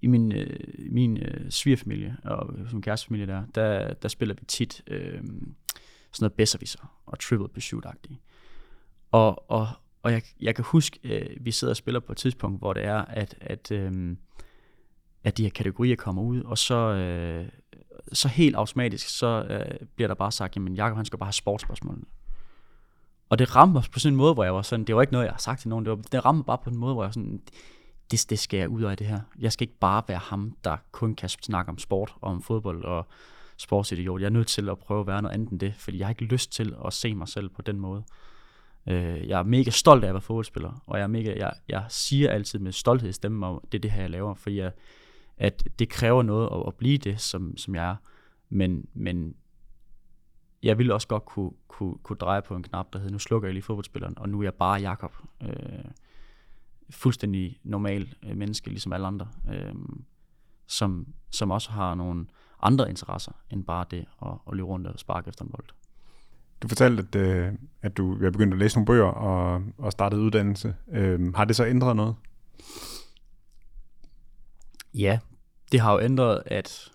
[0.03, 0.61] i min, øh,
[0.91, 5.22] min øh, svigerfamilie og som kærestefamilie der, der, der spiller vi tit øh,
[6.12, 8.20] sådan noget besserwisser og triple pursuit-agtigt.
[9.11, 9.68] Og, og,
[10.03, 12.84] og jeg, jeg kan huske, øh, vi sidder og spiller på et tidspunkt, hvor det
[12.84, 14.16] er, at, at, øh,
[15.24, 17.49] at de her kategorier kommer ud, og så, øh,
[18.12, 21.32] så helt automatisk, så øh, bliver der bare sagt, jamen Jacob, han skal bare have
[21.32, 22.05] sportsspørgsmålene.
[23.29, 25.12] Og det ramte mig på sådan en måde, hvor jeg var sådan, det var ikke
[25.12, 26.95] noget, jeg har sagt til nogen, det, var, det ramte mig bare på en måde,
[26.95, 27.43] hvor jeg var sådan,
[28.11, 29.20] det, det skal jeg ud af det her.
[29.39, 32.85] Jeg skal ikke bare være ham, der kun kan snakke om sport og om fodbold
[32.85, 33.07] og
[33.57, 34.20] sportsidiot.
[34.20, 36.11] Jeg er nødt til at prøve at være noget andet end det, fordi jeg har
[36.11, 38.03] ikke lyst til at se mig selv på den måde.
[38.89, 41.85] Øh, jeg er mega stolt af at være fodboldspiller, og jeg, er mega, jeg, jeg
[41.89, 44.72] siger altid med stolthed i stemmen, at det er det her, jeg laver, fordi jeg,
[45.37, 47.97] at det kræver noget at, at blive det, som, som jeg er.
[48.49, 49.35] Men, men
[50.66, 53.48] jeg ville også godt kunne, kunne, kunne dreje på en knap, der hed, nu slukker
[53.48, 55.12] jeg lige fodboldspilleren, og nu er jeg bare Jakob.
[55.42, 55.84] Øh,
[56.90, 59.74] fuldstændig normal øh, menneske, ligesom alle andre, øh,
[60.66, 62.26] som, som også har nogle
[62.62, 65.66] andre interesser, end bare det at, at løbe rundt og sparke efter en bold.
[66.62, 67.52] Du fortalte, at, øh,
[67.82, 70.74] at du er begyndt at læse nogle bøger og, og startet uddannelse.
[70.92, 72.14] Øh, har det så ændret noget?
[74.94, 75.18] Ja,
[75.72, 76.92] det har jo ændret, at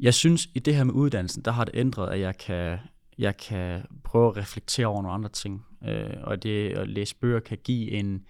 [0.00, 2.78] jeg synes, i det her med uddannelsen, der har det ændret, at jeg kan,
[3.18, 5.66] jeg kan prøve at reflektere over nogle andre ting.
[5.84, 8.26] Øh, og det at læse bøger kan give en,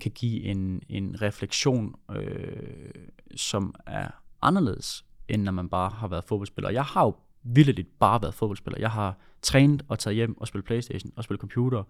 [0.00, 2.90] kan give en, en refleksion, øh,
[3.36, 4.08] som er
[4.42, 6.70] anderledes, end når man bare har været fodboldspiller.
[6.70, 8.80] Jeg har jo vildt bare været fodboldspiller.
[8.80, 11.82] Jeg har trænet og taget hjem og spillet Playstation og spillet computer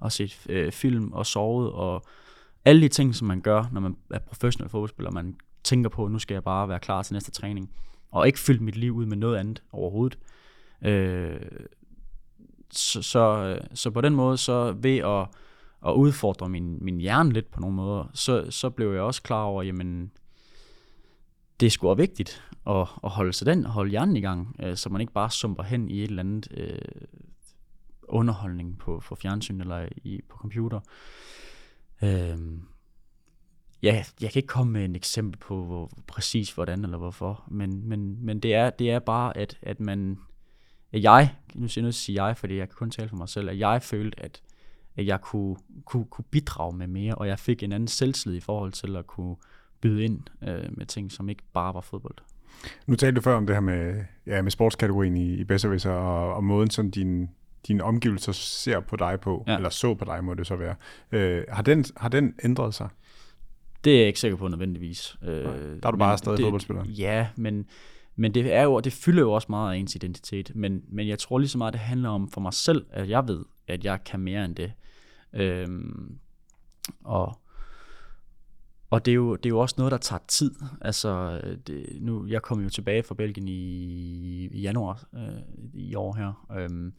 [0.00, 2.04] og set øh, film og sovet og
[2.64, 5.10] alle de ting, som man gør, når man er professionel fodboldspiller.
[5.10, 7.70] Man tænker på, at nu skal jeg bare være klar til næste træning.
[8.10, 10.18] Og ikke fylde mit liv ud med noget andet overhovedet.
[10.82, 11.40] Øh,
[12.70, 15.28] så, så, så på den måde, så ved at,
[15.86, 19.42] at udfordre min, min hjerne lidt på nogle måder, så, så blev jeg også klar
[19.42, 20.12] over, jamen,
[21.60, 24.88] det skulle være vigtigt at, at holde sig den, holde hjernen i gang, øh, så
[24.88, 26.78] man ikke bare sumper hen i et eller andet øh,
[28.02, 30.80] underholdning på, på fjernsyn eller i, på computer.
[32.02, 32.38] Øh,
[33.86, 37.88] ja, jeg kan ikke komme med et eksempel på hvor, præcis hvordan eller hvorfor, men,
[37.88, 40.18] men, men det, er, det er bare, at, at man,
[40.92, 43.50] at jeg, nu siger jeg sige jeg, fordi jeg kan kun tale for mig selv,
[43.50, 44.40] at jeg følte, at,
[44.96, 48.40] at jeg kunne, kunne, kunne bidrage med mere, og jeg fik en anden selvtillid i
[48.40, 49.36] forhold til at kunne
[49.80, 52.16] byde ind øh, med ting, som ikke bare var fodbold.
[52.86, 56.34] Nu talte du før om det her med, ja, med sportskategorien i, i Besserwisser, og,
[56.34, 57.30] og måden, som din,
[57.68, 59.56] dine omgivelser ser på dig på, ja.
[59.56, 60.74] eller så på dig, må det så være.
[61.12, 62.88] Øh, har, den, har den ændret sig?
[63.84, 65.16] Det er jeg ikke sikker på nødvendigvis.
[65.22, 66.84] Øh, der er du bare stadig fodboldspiller.
[66.84, 67.66] Ja, men,
[68.16, 70.52] men det, er jo, det fylder jo også meget af ens identitet.
[70.54, 73.28] Men, men jeg tror lige så meget, det handler om for mig selv, at jeg
[73.28, 74.72] ved, at jeg kan mere end det.
[75.32, 76.18] Øhm,
[77.04, 77.38] og
[78.90, 80.54] og det er, jo, det er jo også noget, der tager tid.
[80.80, 85.42] Altså, det, nu, jeg kom jo tilbage fra Belgien i, i januar øh,
[85.74, 86.92] i år her, øh,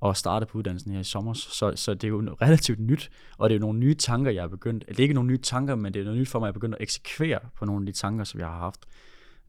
[0.00, 3.50] og startede på uddannelsen her i sommer, så, så det er jo relativt nyt, og
[3.50, 5.74] det er jo nogle nye tanker, jeg er begyndt, det er ikke nogle nye tanker,
[5.74, 7.82] men det er noget nyt for mig, at jeg er begyndt at eksekvere på nogle
[7.82, 8.86] af de tanker, som jeg har haft.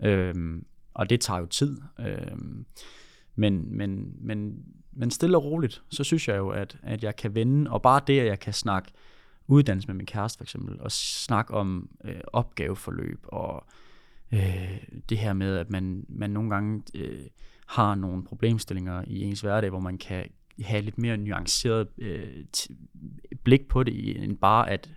[0.03, 1.77] Øhm, og det tager jo tid.
[1.99, 2.65] Øhm,
[3.35, 7.35] men, men, men, men stille og roligt, så synes jeg jo, at, at jeg kan
[7.35, 8.91] vende, og bare det, at jeg kan snakke
[9.47, 13.65] uddannelse med min kæreste for eksempel, og snakke om øh, opgaveforløb, og
[14.31, 14.77] øh,
[15.09, 17.25] det her med, at man, man nogle gange øh,
[17.67, 20.25] har nogle problemstillinger i ens hverdag, hvor man kan
[20.61, 22.45] have lidt mere nuanceret øh,
[23.43, 24.89] blik på det, end bare at,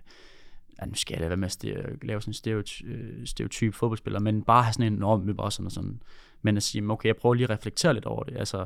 [0.81, 4.19] ja, nu skal jeg da være med at lave sådan en stereotyp, øh, stereotyp fodboldspiller,
[4.19, 6.01] men bare have sådan en norm og sådan og sådan.
[6.41, 8.37] Men at sige, okay, jeg prøver lige at reflektere lidt over det.
[8.37, 8.65] Altså,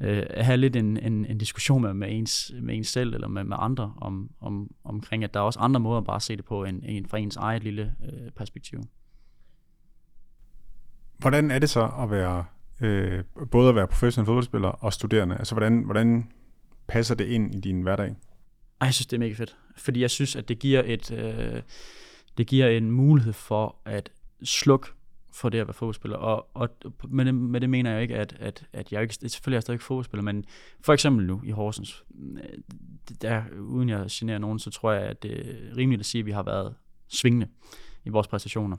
[0.00, 3.44] øh, have lidt en, en, en diskussion med, med, ens, med ens selv eller med,
[3.44, 6.44] med andre om, om, omkring, at der er også andre måder at bare se det
[6.44, 8.80] på, end, end fra ens eget lille øh, perspektiv.
[11.18, 12.44] Hvordan er det så at være
[12.80, 15.36] øh, både at være professionel fodboldspiller og studerende?
[15.38, 16.30] Altså, hvordan, hvordan
[16.88, 18.06] passer det ind i din hverdag?
[18.80, 19.56] Ej, jeg synes, det er mega fedt.
[19.76, 21.12] Fordi jeg synes, at det giver et...
[21.12, 21.62] Øh,
[22.38, 24.10] det giver en mulighed for at
[24.42, 24.88] slukke
[25.32, 26.16] for det at være fodboldspiller.
[26.16, 26.68] Og, og
[27.08, 29.62] med, det, med det mener jeg ikke, at, at, at jeg ikke, selvfølgelig er jeg
[29.62, 30.44] stadig fodboldspiller, men
[30.80, 32.58] for eksempel nu i Horsens, øh,
[33.22, 36.26] der, uden jeg generer nogen, så tror jeg, at det er rimeligt at sige, at
[36.26, 36.74] vi har været
[37.08, 37.48] svingende
[38.04, 38.76] i vores præstationer.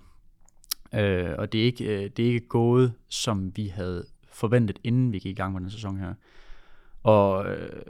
[0.94, 5.12] Øh, og det er, ikke, øh, det er ikke gået, som vi havde forventet, inden
[5.12, 6.14] vi gik i gang med den sæson her.
[7.04, 7.82] Og øh,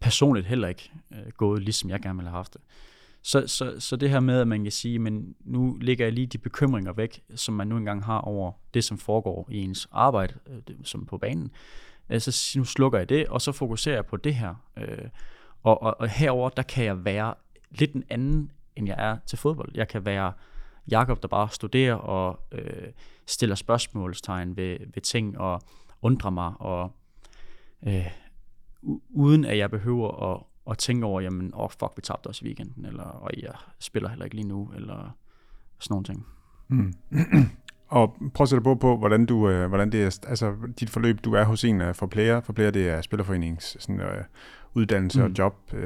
[0.00, 2.60] personligt heller ikke øh, gået, ligesom jeg gerne ville have haft det.
[3.22, 6.26] Så, så, så det her med, at man kan sige, men nu lægger jeg lige
[6.26, 10.34] de bekymringer væk, som man nu engang har over det, som foregår i ens arbejde,
[10.46, 11.50] øh, som på banen.
[12.10, 14.54] Øh, så nu slukker jeg det, og så fokuserer jeg på det her.
[14.76, 15.08] Øh,
[15.62, 17.34] og, og, og herover der kan jeg være
[17.70, 19.70] lidt en anden, end jeg er til fodbold.
[19.74, 20.32] Jeg kan være
[20.90, 22.88] Jakob, der bare studerer og øh,
[23.26, 25.62] stiller spørgsmålstegn ved, ved ting og
[26.02, 26.92] undrer mig, og
[27.86, 28.06] øh,
[29.10, 32.42] uden at jeg behøver at og tænke over, jamen, åh, oh, fuck, vi tabte os
[32.42, 35.16] i weekenden, eller, og jeg spiller heller ikke lige nu, eller
[35.78, 36.26] sådan nogle ting.
[36.68, 36.94] Mm.
[37.98, 41.24] og prøv at sætte på på, hvordan, du, øh, hvordan det er, altså dit forløb,
[41.24, 44.24] du er hos en for player, for player det er Spillerforeningens sådan, uh,
[44.74, 45.24] uddannelse mm.
[45.24, 45.78] og job uh,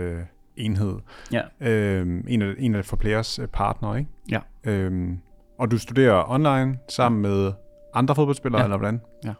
[0.56, 0.94] enhed.
[1.32, 1.42] Ja.
[1.60, 4.10] Uh, en, af, en af for players uh, partner, ikke?
[4.30, 4.88] Ja.
[4.88, 5.12] Uh,
[5.58, 7.52] og du studerer online sammen med
[7.94, 8.66] andre fodboldspillere, ja.
[8.66, 9.00] eller hvordan?
[9.24, 9.32] Ja.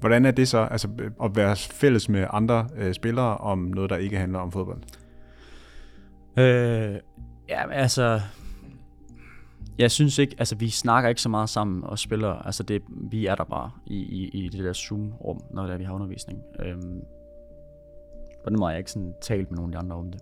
[0.00, 0.88] Hvordan er det så, altså
[1.22, 4.82] at være fælles med andre øh, spillere om noget, der ikke handler om fodbold?
[6.38, 7.00] Øh,
[7.48, 8.20] ja, altså,
[9.78, 13.26] jeg synes ikke, altså vi snakker ikke så meget sammen og spiller, altså det, vi
[13.26, 16.40] er der bare i, i, i det der Zoom-rum, når det er, vi har undervisning.
[16.60, 17.00] Øhm,
[18.46, 20.20] på den måde har jeg ikke sådan talt med nogen af de andre om det.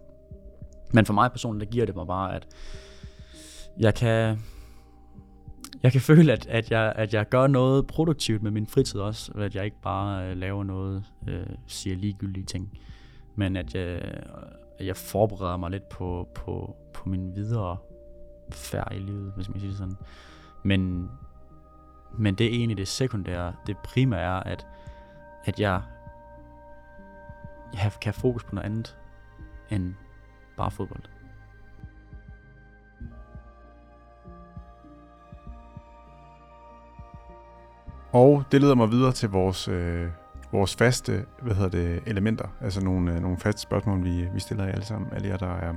[0.93, 2.47] Men for mig personligt, der giver det mig bare, at
[3.79, 4.39] jeg kan,
[5.83, 9.33] jeg kan føle, at, at, jeg, at jeg gør noget produktivt med min fritid også,
[9.33, 12.79] at jeg ikke bare øh, laver noget, øh, siger ligegyldige ting,
[13.37, 13.85] men at jeg,
[14.79, 17.77] at jeg forbereder mig lidt på, på, på min videre
[18.53, 19.97] færd i livet, hvis man siger det sådan.
[20.63, 21.11] Men,
[22.19, 23.53] men det er egentlig det sekundære.
[23.67, 24.67] Det primære er, at,
[25.45, 25.83] at jeg,
[27.75, 28.97] jeg kan have fokus på noget andet
[29.71, 29.95] end
[30.57, 31.03] bare fodbold.
[38.13, 40.09] Og det leder mig videre til vores, øh,
[40.53, 44.65] vores faste hvad hedder det, elementer, altså nogle, øh, nogle faste spørgsmål, vi, vi stiller
[44.65, 45.75] jer alle sammen, alle jer, der er,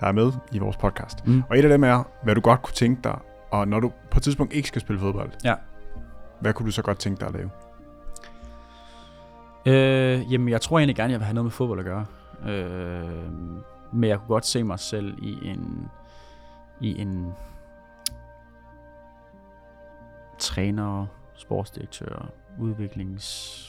[0.00, 1.26] der er med i vores podcast.
[1.26, 1.42] Mm.
[1.50, 3.18] Og et af dem er, hvad du godt kunne tænke dig,
[3.50, 5.54] og når du på et tidspunkt ikke skal spille fodbold, Ja.
[6.40, 7.50] hvad kunne du så godt tænke dig at lave?
[9.66, 12.06] Øh, jamen, jeg tror egentlig gerne, jeg vil have noget med fodbold at gøre.
[12.48, 13.32] Øh,
[13.92, 15.90] men jeg kunne godt se mig selv i en
[16.80, 17.32] i en
[20.38, 23.66] træner, sportsdirektør, udviklings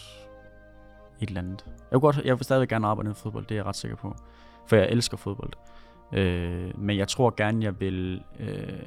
[1.22, 1.66] et eller andet.
[1.68, 3.98] Jeg kunne godt, jeg vil stadig gerne arbejde med fodbold, det er jeg ret sikker
[3.98, 4.16] på.
[4.68, 5.54] For jeg elsker fodbold.
[6.14, 8.84] Øh, men jeg tror gerne, jeg vil øh,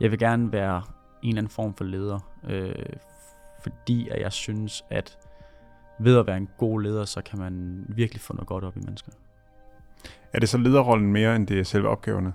[0.00, 0.82] jeg vil gerne være
[1.22, 2.18] en eller anden form for leder.
[2.48, 2.74] Øh,
[3.62, 5.18] fordi at jeg synes, at
[6.00, 8.80] ved at være en god leder, så kan man virkelig få noget godt op i
[8.80, 9.12] mennesker.
[10.32, 12.32] Er det så lederrollen mere, end det er selve opgaverne?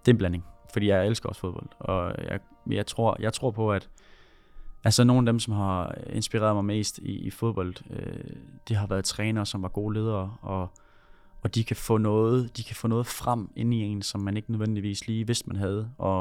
[0.00, 3.50] Det er en blanding, fordi jeg elsker også fodbold, og jeg, jeg, tror, jeg tror
[3.50, 3.88] på, at
[4.84, 8.36] altså nogle af dem, som har inspireret mig mest i, i fodbold, øh,
[8.68, 10.68] det har været trænere, som var gode ledere, og,
[11.42, 14.36] og de kan få noget, de kan få noget frem ind i en, som man
[14.36, 16.20] ikke nødvendigvis lige vidste, man havde, og,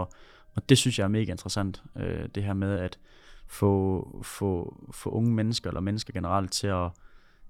[0.55, 2.99] og det synes jeg er mega interessant, øh, det her med at
[3.53, 6.91] få, få, få unge mennesker, eller mennesker generelt, til at,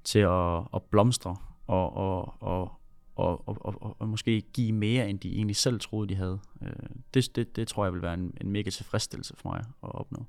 [0.04, 1.36] til at, at blomstre,
[1.68, 2.72] og, og, og,
[3.16, 6.39] og, og, og, og måske give mere, end de egentlig selv troede, de havde.
[6.62, 6.70] Øh,
[7.14, 10.26] det, det, det tror jeg vil være en, en mega tilfredsstillelse for mig at opnå.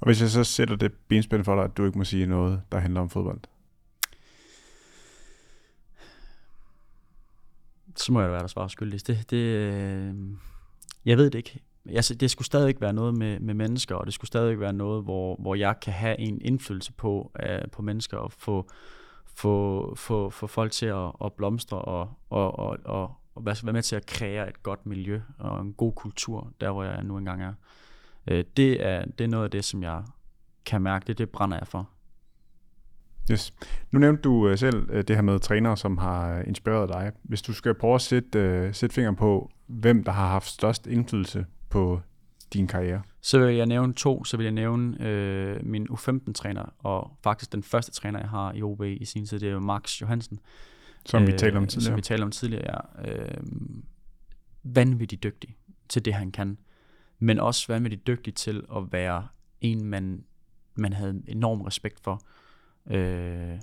[0.00, 2.62] Og hvis jeg så sætter det benspænd for dig, at du ikke må sige noget,
[2.72, 3.40] der handler om fodbold?
[7.96, 9.06] Så må jeg da være der svar skyldig.
[9.06, 10.14] Det, det, øh,
[11.04, 11.60] jeg ved det ikke.
[11.88, 15.04] Altså, det skulle stadig være noget med, med mennesker, og det skulle stadig være noget,
[15.04, 18.70] hvor, hvor jeg kan have en indflydelse på, uh, på mennesker og få,
[19.26, 23.82] få, få, få folk til at, at blomstre og, og, og, og, og være med
[23.82, 27.42] til at kreere et godt miljø og en god kultur, der hvor jeg nu engang
[27.42, 27.52] er.
[28.30, 30.02] Uh, det, er det er noget af det, som jeg
[30.64, 31.88] kan mærke, det, det brænder jeg for.
[33.32, 33.54] Yes.
[33.90, 37.12] Nu nævnte du øh, selv det her med trænere, som har inspireret dig.
[37.22, 40.86] Hvis du skal prøve at sætte, uh, sætte fingeren på, hvem der har haft størst
[40.86, 42.00] indflydelse på
[42.52, 43.02] din karriere?
[43.20, 44.24] Så vil jeg nævne to.
[44.24, 48.62] Så vil jeg nævne øh, min U15-træner, og faktisk den første træner, jeg har i
[48.62, 50.40] OB i sin tid, det er jo Max Johansen.
[51.06, 51.90] Som vi talte om tidligere.
[51.90, 53.12] Som vi talte om tidligere, ja.
[53.12, 53.36] Øh,
[54.62, 55.56] vanvittigt dygtig
[55.88, 56.58] til det, han kan.
[57.18, 59.28] Men også vanvittigt dygtig til at være
[59.60, 60.24] en, man,
[60.74, 62.22] man havde enorm respekt for.
[62.90, 63.60] Øh,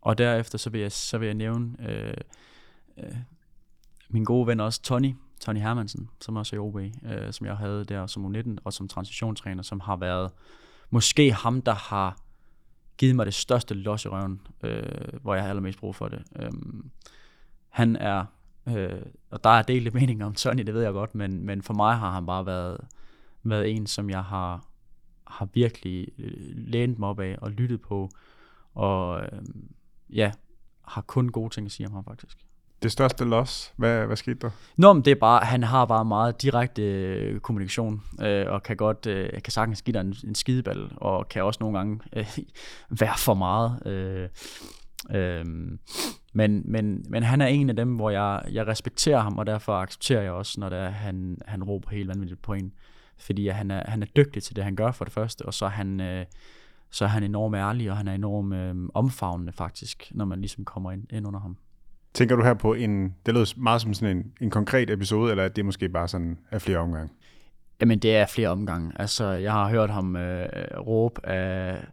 [0.00, 2.14] og derefter så vil jeg, så vil jeg nævne øh,
[2.98, 3.16] øh,
[4.08, 7.56] min gode ven også, Tony, Tony Hermansen, som også er i OB, øh, som jeg
[7.56, 10.30] havde der som U19, og som transitionstræner, som har været
[10.90, 12.18] måske ham, der har
[12.98, 14.82] givet mig det største los i røven, øh,
[15.22, 16.22] hvor jeg har allermest brug for det.
[16.36, 16.50] Øh,
[17.68, 18.24] han er,
[18.68, 21.74] øh, og der er delte meninger om Tony, det ved jeg godt, men, men for
[21.74, 22.80] mig har han bare været,
[23.42, 24.66] været en, som jeg har,
[25.26, 28.10] har virkelig øh, lænet mig op af og lyttet på,
[28.74, 29.42] og øh,
[30.10, 30.32] ja,
[30.82, 32.45] har kun gode ting at sige om ham faktisk.
[32.82, 34.50] Det største loss, hvad, hvad skete der?
[34.76, 38.76] Nå, men det er bare, han har bare meget direkte øh, kommunikation, øh, og kan
[38.76, 42.38] godt, øh, kan sagtens give dig en, en skideball, og kan også nogle gange øh,
[43.00, 43.86] være for meget.
[43.86, 44.28] Øh,
[45.10, 45.44] øh,
[46.32, 49.72] men, men, men han er en af dem, hvor jeg, jeg respekterer ham, og derfor
[49.72, 52.72] accepterer jeg også, når det er, han, han råber helt vanvittigt på en.
[53.18, 55.64] Fordi han er, han er dygtig til det, han gør for det første, og så
[55.64, 56.26] er han, øh,
[56.90, 60.64] så er han enormt ærlig, og han er enormt øh, omfavnende faktisk, når man ligesom
[60.64, 61.56] kommer ind, ind under ham.
[62.16, 65.44] Tænker du her på en, det lyder meget som sådan en, en konkret episode, eller
[65.44, 67.12] er det måske bare sådan af flere omgange?
[67.80, 68.92] Jamen, det er flere omgange.
[68.96, 71.84] Altså, jeg har hørt ham øh, råbe af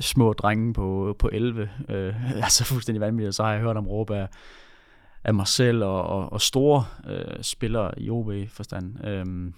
[0.00, 1.70] små drenge på, på 11.
[1.88, 3.34] Øh, altså fuldstændig vanvittigt.
[3.34, 4.28] Så har jeg hørt ham råbe af,
[5.24, 9.06] af mig selv og, og, og store øh, spillere i OB-forstand.
[9.06, 9.54] Øhm,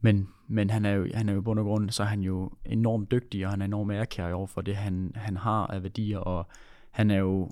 [0.00, 2.20] men, men han er jo, han er jo i bund og grund, så er han
[2.20, 5.82] jo enormt dygtig, og han er enormt ærkær over for det, han, han har af
[5.82, 6.46] værdier, og
[6.90, 7.50] han er jo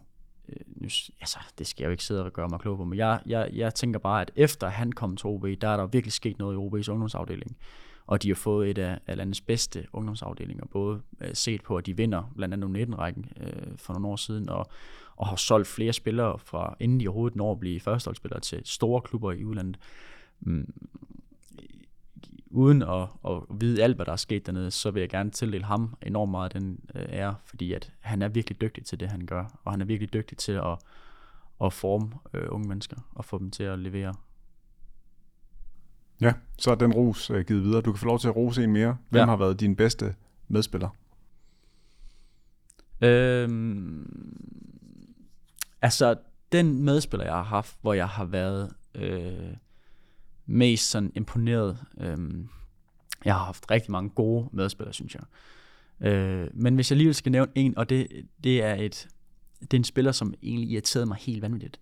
[0.53, 0.88] Øh, nu,
[1.20, 3.50] altså, det skal jeg jo ikke sidde og gøre mig klog på, men jeg, jeg,
[3.53, 6.55] jeg tænker bare, at efter han kom til OB, der er der virkelig sket noget
[6.55, 7.57] i OB's ungdomsafdeling.
[8.07, 11.86] Og de har fået et af, af landets bedste ungdomsafdelinger, både øh, set på, at
[11.86, 14.66] de vinder blandt andet 19-rækken øh, for nogle år siden, og,
[15.16, 19.00] og har solgt flere spillere fra inden de overhovedet når at blive førsteholdsspillere til store
[19.00, 19.78] klubber i udlandet.
[20.40, 20.72] Mm,
[22.53, 25.64] uden at, at vide alt, hvad der er sket dernede, så vil jeg gerne tildele
[25.64, 29.26] ham enormt meget den øh, ære, fordi at han er virkelig dygtig til det, han
[29.26, 30.78] gør, og han er virkelig dygtig til at,
[31.64, 34.14] at forme øh, unge mennesker og få dem til at levere
[36.20, 37.80] Ja, så er den ros øh, givet videre.
[37.80, 38.96] Du kan få lov til at rose en mere.
[39.11, 39.26] Hvem Ja.
[39.26, 40.14] har været din bedste
[40.48, 40.88] medspiller?
[43.00, 44.07] Øhm,
[45.82, 46.16] altså,
[46.53, 49.57] den medspiller, jeg har haft, hvor jeg har været øh,
[50.47, 51.78] mest sådan imponeret.
[52.01, 52.18] Øh,
[53.24, 55.22] jeg har haft rigtig mange gode medspillere, synes jeg.
[56.09, 59.09] Øh, men hvis jeg alligevel skal nævne en, og det, det er et
[59.62, 61.80] det er en spiller, som egentlig irriterede mig helt vanvittigt.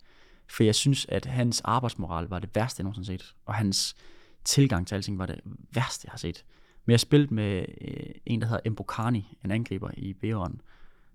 [0.51, 3.35] For jeg synes, at hans arbejdsmoral var det værste, jeg nogensinde set.
[3.47, 3.97] Og hans
[4.45, 5.41] tilgang til alting var det
[5.75, 6.45] værste, jeg har set.
[6.85, 10.61] Men jeg spillede med øh, en, der hedder Embokani, en angriber i Bæren,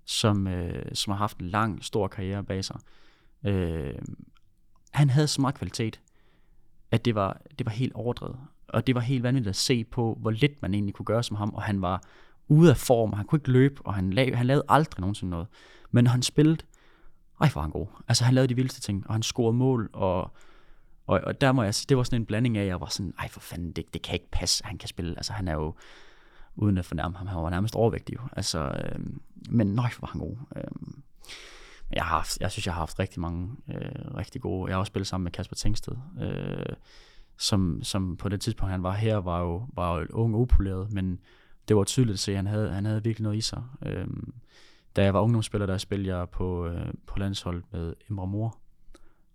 [0.06, 2.80] som, øh, som har haft en lang, stor karriere bag sig.
[3.46, 4.00] Øh,
[4.92, 6.02] han havde så meget kvalitet,
[6.92, 8.38] at det var, det var helt overdrevet.
[8.68, 11.38] Og det var helt vanvittigt at se på, hvor lidt man egentlig kunne gøre som
[11.38, 12.04] ham, og han var
[12.48, 15.30] ude af form, og han kunne ikke løbe, og han, lavede, han lavede aldrig nogensinde
[15.30, 15.48] noget.
[15.92, 16.58] Men når han spillede,
[17.42, 17.88] ej, hvor var han god.
[18.08, 20.22] Altså, han lavede de vildeste ting, og han scorede mål, og,
[21.08, 22.88] og, og der må jeg sige, det var sådan en blanding af, at jeg var
[22.88, 25.18] sådan, ej, for fanden, det, det kan ikke passe, at han kan spille.
[25.18, 25.74] Altså, han er jo,
[26.56, 28.22] uden at fornærme ham, han var nærmest overvægtig jo.
[28.32, 29.00] Altså, øh,
[29.50, 30.36] men nøj, hvor var han god.
[30.56, 31.04] Øhm,
[31.90, 34.70] men jeg, har haft, jeg synes, jeg har haft rigtig mange øh, rigtig gode.
[34.70, 36.76] Jeg har også spillet sammen med Kasper Tengsted, øh,
[37.38, 40.92] som, som på det tidspunkt, han var her, var jo, var jo ung og upoleret,
[40.92, 41.20] men
[41.68, 43.64] det var tydeligt at se, at han havde, han havde virkelig noget i sig.
[43.86, 44.08] Øh,
[44.96, 48.58] da jeg var ungdomsspiller, der spillede jeg på, øh, på landshold med Emre Mor,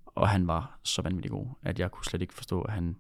[0.07, 2.97] og han var så vanvittig god, at jeg kunne slet ikke forstå, at han...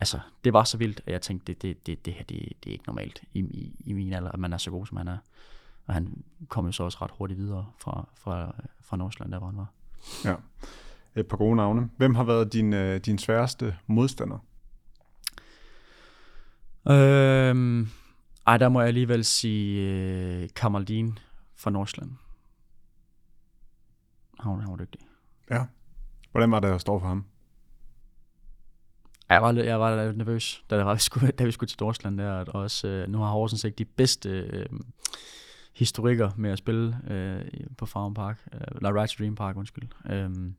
[0.00, 2.70] Altså, det var så vildt, at jeg tænkte, det, det, det, det her, det, det
[2.70, 5.08] er ikke normalt i, i, i min alder, at man er så god, som han
[5.08, 5.18] er.
[5.88, 9.46] Og han kom jo så også ret hurtigt videre fra, fra, fra Nordsjælland, der hvor
[9.46, 9.66] han var.
[10.24, 10.34] Ja.
[11.20, 11.90] Et par gode navne.
[11.96, 14.38] Hvem har været din, øh, din sværeste modstander?
[16.90, 17.88] Øhm,
[18.46, 21.18] ej, der må jeg alligevel sige øh, Kamaldin
[21.56, 22.12] fra Nordsjælland.
[24.40, 25.00] Han, var- han var dygtig.
[25.50, 25.66] Ja.
[26.30, 27.24] Hvordan var det at stå for ham?
[29.30, 31.68] Ej, Jeg var, lidt- jeg var lidt nervøs, da, var, vi skulle, da vi skulle
[31.68, 34.66] til Nordsjælland der, og også, øh, nu har Horsens ikke de bedste øh,
[35.78, 37.40] historikker med at spille øh,
[37.76, 39.88] på Farm Park, øh, eller Dream Park, undskyld.
[40.10, 40.54] Øhm,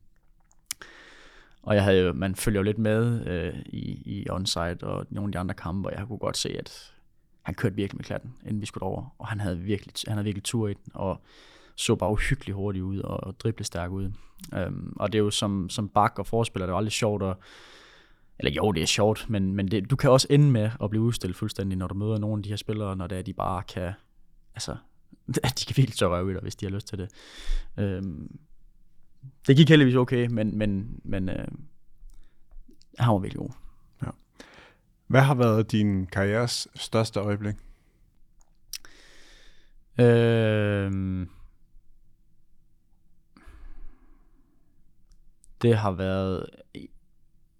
[1.62, 5.28] og jeg havde jo, man følger jo lidt med øh, i, i onsite og nogle
[5.28, 6.94] af de andre kampe, og jeg kunne godt se, at
[7.42, 10.24] han kørte virkelig med klatten, inden vi skulle over, og han havde virkelig, han havde
[10.24, 11.20] virkelig tur i den, og
[11.74, 14.12] så bare uhyggeligt hurtigt ud, og, og drible stærk ud.
[14.54, 17.22] Øhm, og det er jo som, som bak og forspiller, det er jo aldrig sjovt
[17.22, 17.36] at,
[18.38, 21.02] eller jo, det er sjovt, men, men det, du kan også ende med at blive
[21.02, 23.62] udstillet fuldstændig, når du møder nogle af de her spillere, når det er, de bare
[23.62, 23.92] kan,
[24.54, 24.76] altså,
[25.58, 27.10] de kan virkelig tørre røv i dig, hvis de har lyst til det.
[27.78, 28.38] Øhm,
[29.46, 31.48] det gik heldigvis okay, men, men, men øh,
[32.98, 33.50] han var virkelig god.
[35.10, 37.54] Hvad har været din karrieres største øjeblik?
[39.98, 41.28] Øhm,
[45.62, 46.90] det har været i,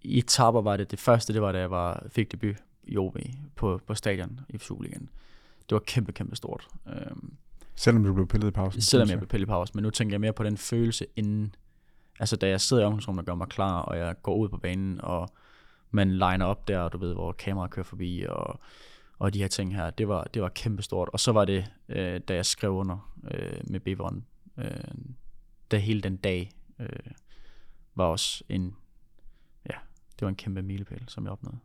[0.01, 3.17] etapper var det det første det var da jeg var fik debut i OB
[3.55, 5.09] på, på stadion i Superligaen.
[5.69, 6.67] Det var kæmpe kæmpe stort.
[6.87, 7.33] Øhm,
[7.81, 8.81] Selvom du blev pillet i pausen?
[8.81, 11.55] selvom jeg blev pillet i pause, men nu tænker jeg mere på den følelse inden
[12.19, 14.57] altså da jeg sidder i omklædningsrummet og gør mig klar og jeg går ud på
[14.57, 15.29] banen og
[15.91, 18.59] man liner op der, og du ved hvor kameraet kører forbi og
[19.21, 21.09] og de her ting her, det var, det var kæmpe stort.
[21.13, 24.25] Og så var det, øh, da jeg skrev under øh, med Biveren,
[24.57, 24.65] øh,
[25.71, 26.87] da hele den dag øh,
[27.95, 28.75] var også en,
[29.69, 29.75] ja,
[30.13, 31.57] det var en kæmpe milepæl, som jeg opnåede.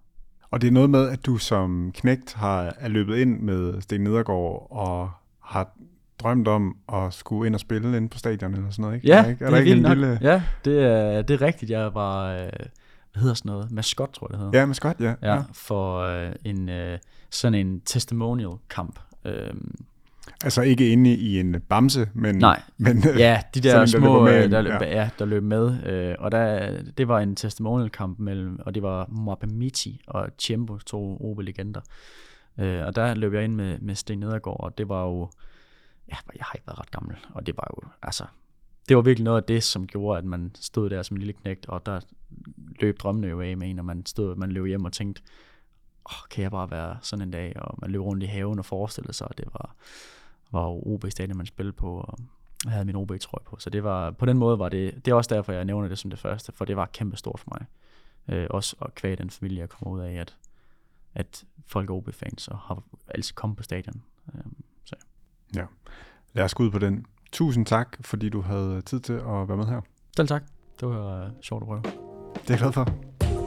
[0.50, 4.00] Og det er noget med, at du som knægt har er løbet ind med Sten
[4.00, 5.10] Nedergaard og
[5.40, 5.76] har
[6.18, 9.08] drømt om at skulle ind og spille inde på stadion eller sådan noget, ikke?
[9.08, 10.18] Ja, er, der ikke, er der ikke en lille...
[10.22, 11.70] Ja, det er, det er rigtigt.
[11.70, 12.50] Jeg var, øh,
[13.12, 14.58] hvad hedder sådan noget, maskot, tror jeg det hedder.
[14.58, 15.34] Ja, godt, ja.
[15.34, 16.98] ja, for øh, en, øh,
[17.30, 18.98] sådan en testimonial kamp.
[19.24, 19.74] Øhm,
[20.44, 22.38] Altså ikke inde i en bamse, men...
[22.38, 24.84] nej, men ja, de der sådan der små, med øh, der, ja.
[24.84, 25.00] ja.
[25.00, 25.86] Ja, der løb med.
[25.86, 30.78] Øh, og der, det var en testimonial kamp mellem, og det var Mapamiti og Chembo,
[30.78, 31.80] to OB-legender.
[32.58, 35.30] Øh, og der løb jeg ind med, med Sten Nedergaard, og det var jo,
[36.09, 38.26] ja, jeg har ikke været ret gammel, og det var jo, altså,
[38.88, 41.32] det var virkelig noget af det, som gjorde, at man stod der som en lille
[41.32, 42.00] knægt, og der
[42.80, 45.22] løb drømmene jo af med en, og man stod, man løb hjem og tænkte,
[46.04, 48.64] oh, kan jeg bare være sådan en dag, og man løb rundt i haven og
[48.64, 49.74] forestillede sig, at det var,
[50.52, 52.18] var jo OB stadion, man spillede på, og
[52.64, 55.14] jeg havde min OB-trøje på, så det var, på den måde var det, det er
[55.14, 57.66] også derfor, jeg nævner det som det første, for det var kæmpe stort for mig.
[58.28, 60.36] Øh, også at kvæge den familie, jeg kom ud af, at,
[61.14, 64.02] at folk er OB-fans og har altid kommet på stadion.
[64.34, 64.40] Øh,
[65.55, 65.66] så.
[66.32, 67.07] Lad os gå ud på den.
[67.32, 69.80] Tusind tak, fordi du havde tid til at være med her.
[70.16, 70.42] Selv tak.
[70.80, 71.82] Det var øh, sjovt at prøve.
[71.82, 73.45] Det er jeg glad for.